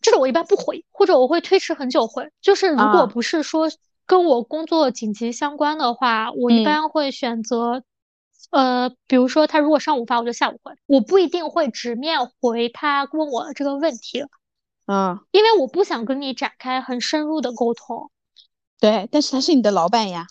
[0.00, 2.30] 这种我一般不回，或者我会推迟很久回。
[2.40, 3.70] 就是如果不是说。
[4.04, 7.84] 跟我工作紧急相关的话，我一般会选择，
[8.50, 14.24] 呃，比如说他如果上午发，我就下午回，我不一定会直面回他问我这个问题，
[14.86, 18.10] 嗯，因为我不想跟你展开很深入的沟通。
[18.80, 20.26] 对，但是他是你的老板呀。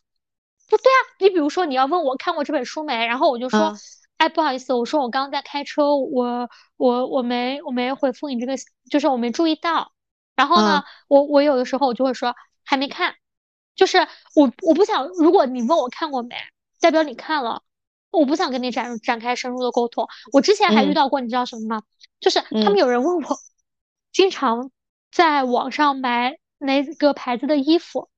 [0.78, 3.76] 不对啊，你比如说你要问我看过这本书没，然后我就说，
[4.18, 8.56] 哎，不好意思，我说我刚刚在开车，我我我没我没回复你这个，
[8.90, 9.92] 就是我没注意到。
[10.36, 13.16] 然后呢，我我有的时候我就会说还没看。
[13.76, 13.98] 就是
[14.36, 16.36] 我我不想，如果你问我看过没，
[16.80, 17.64] 代表你看了，
[18.12, 20.08] 我不想跟你展展开深入的沟通。
[20.32, 21.84] 我之前还遇到过，你知道什么吗？
[22.20, 23.38] 就是他们有人问我，
[24.14, 24.72] 经常
[25.12, 28.10] 在网上买哪个牌子的衣服，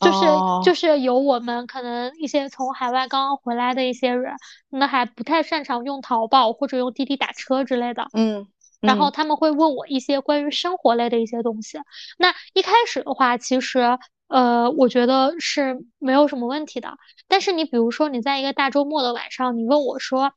[0.00, 0.26] 就是
[0.64, 4.34] 就是有我们可能一些从海外刚刚回来的一些人，
[4.68, 8.46] 那还不太擅长用淘宝或者用滴滴打车之类的，嗯。
[8.80, 11.78] 然后他们会问我一些关于生活类的一些东西。
[12.18, 16.98] 那一开始的话，其实呃，我觉得是没有什么问题的。
[17.26, 20.34] 但是你比如说，你在一个大周末的晚上，你问我说，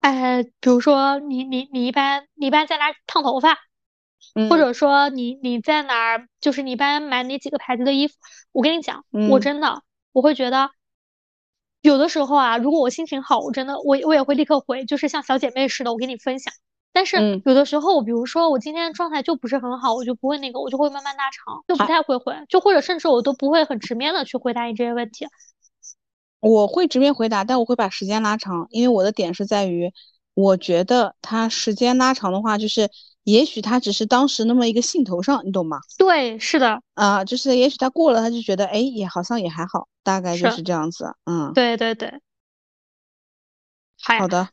[0.00, 3.56] 哎，比如说你你你一般你一般在哪烫头发？
[4.50, 6.28] 或者说你你在哪儿？
[6.40, 8.14] 就是你一般买哪几个牌子的衣服？
[8.52, 9.82] 我跟你讲，我真的
[10.12, 10.70] 我会觉得，
[11.80, 16.52] 有的时候啊，如果我心情好，我真的我我也会立刻回，就是像小姐妹似的，我给你分享。
[16.92, 25.26] 但是有的时候，比如说我今天状态就不是很好，我就不会那个，我就会慢慢拉长，就不太会回，就或者甚至我都不会很直面的去回答你这些问题。
[26.40, 29.92] 我会直面回答，但我会把时间拉长，因为我的点是在于，
[30.32, 32.90] 我觉得它时间拉长的话，就是
[33.26, 35.80] 也许他只是当时那么一个兴头上，你懂吗？
[35.98, 42.20] 对，是的，啊，就是也许他过了，他就觉得哎，也好像也还好，大概就是这样子，嗯，对对对，
[44.16, 44.48] 好的。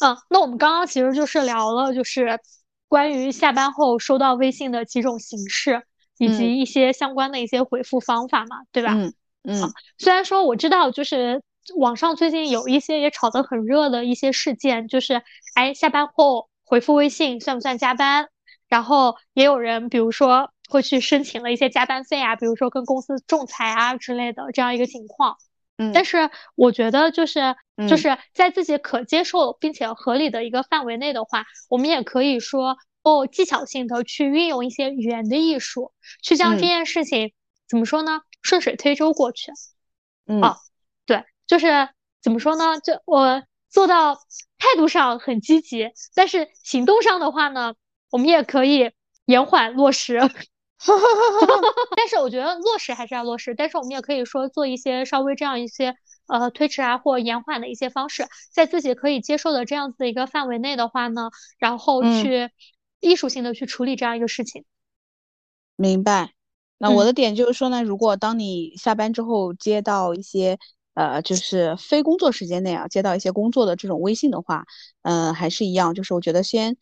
[0.00, 2.40] 嗯，那我们刚刚其实就是聊了，就是
[2.88, 5.84] 关于下班后收到微信的几种形式，
[6.18, 8.92] 以及一些相关的一些回复方法嘛，对吧？
[8.92, 9.14] 嗯
[9.44, 9.72] 嗯。
[9.98, 11.44] 虽然说我知道，就是
[11.76, 15.22] 网上最近有一些也炒得很热的一些事件，就是
[15.54, 18.28] 哎，下班后回复微信算不算加班？
[18.68, 25.38] 然后也有人，比如说会去申请了一些加班费啊，比如说跟公司仲裁啊之类的这样一个情况。
[25.78, 35.92] 嗯但是我觉得就是嗯就是在自己可接受并且合理的一个范围内的话，我们也可以说哦，技巧性的去运用一些语言的艺术，
[36.22, 37.32] 去将这嗯件事情
[37.68, 38.22] 怎么说呢？
[38.42, 39.52] 顺水推舟过去。
[40.26, 40.56] 嗯哦
[41.04, 41.90] 对，就是
[42.20, 42.80] 怎么说呢？
[42.80, 44.18] 就我做到
[44.66, 47.74] 态度上很积极，但是行动上的话呢，
[48.10, 48.90] 我们也可以
[49.26, 50.18] 延缓落实。
[51.96, 55.94] 但是我觉得落实还是要落实，但是我们也可以说做一些稍微这样一些
[56.26, 62.50] 呃推迟啊或延缓的一些方式，在自己可以接受的这样子的一个范围内的话呢，然后嗯去
[63.00, 64.64] 艺术性的去处理这样一个事情。
[65.76, 66.32] 明白。
[66.78, 70.58] 那我嗯的点就是说呢，如果当你下班之后接到一些
[70.96, 74.64] 呃，就是非工作时间内啊，接到一些工作的这种微信的话，
[75.02, 76.76] 嗯、还是一样，就是我觉得先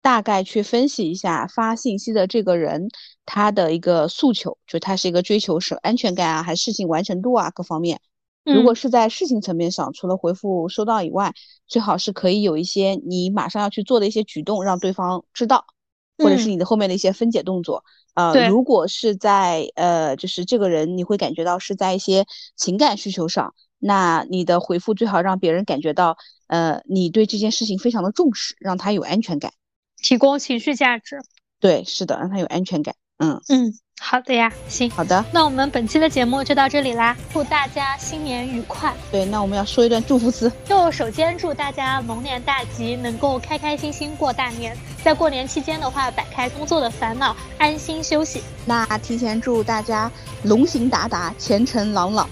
[0.00, 2.88] 大概去分析一下发信息的这个人
[3.24, 8.00] 他的一个诉求，就他是一个追求是安全感啊，还是事情完成度啊各方面。
[8.44, 11.34] 如果嗯是在事情层面上，除了回复收到以外，
[11.66, 15.64] 最好是可以有一些你马上要去做的一些举动，让对方知道，
[16.18, 17.84] 或者是嗯你的后面的一些分解动作。
[18.14, 22.24] 呃，对如果是在呃，就是这个人你会感觉到是在一些
[22.56, 29.52] 情感需求上，那你的回复最好让别人感觉到，呃，你对这件事情非常的重视，让他有安全感。
[30.02, 31.18] 提供情绪价值。
[31.60, 32.94] 对，是的，让他有安全感。
[33.18, 38.94] 嗯，嗯，好的呀，行，好的，那我们本期的节目就到这里啦，祝大家新年愉快。
[39.10, 40.52] 对，那我们要说一段祝福词。
[40.66, 44.76] 就首先祝大家龙年大吉，能够开开心心过大年。
[45.02, 48.42] 在过年期间的话，摆开工作的烦恼，安心休息。
[48.66, 50.10] 那提前祝大家
[50.42, 52.28] 龙行达达，前程朗朗。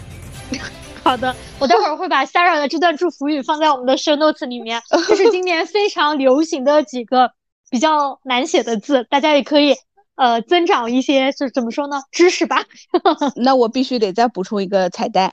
[1.03, 7.31] 好的，我待会儿会把 Sarah 的这段祝福语放在我们的 show notes 里面， 这是今年非常流行的几个
[7.71, 9.75] 比较难写的字，大家也可以
[10.17, 12.65] 呃增长一些，是怎么说呢，知识吧。
[13.37, 15.33] 那我必须得再补充一个彩蛋，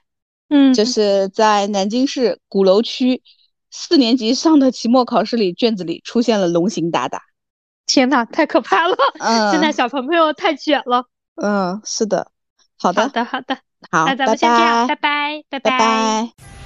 [0.50, 3.22] 嗯，就是在南京市鼓楼区
[3.70, 7.22] 四年级上的期末考试里，卷子里出现了龙形达达。
[7.86, 8.96] 天呐，太可怕了！
[9.20, 11.06] 嗯，现在小朋友太卷了。
[11.42, 12.32] 嗯，是的，
[12.78, 13.58] 好的，好的，好的，
[13.92, 16.61] 好，那咱们先这样，拜拜拜，拜拜拜。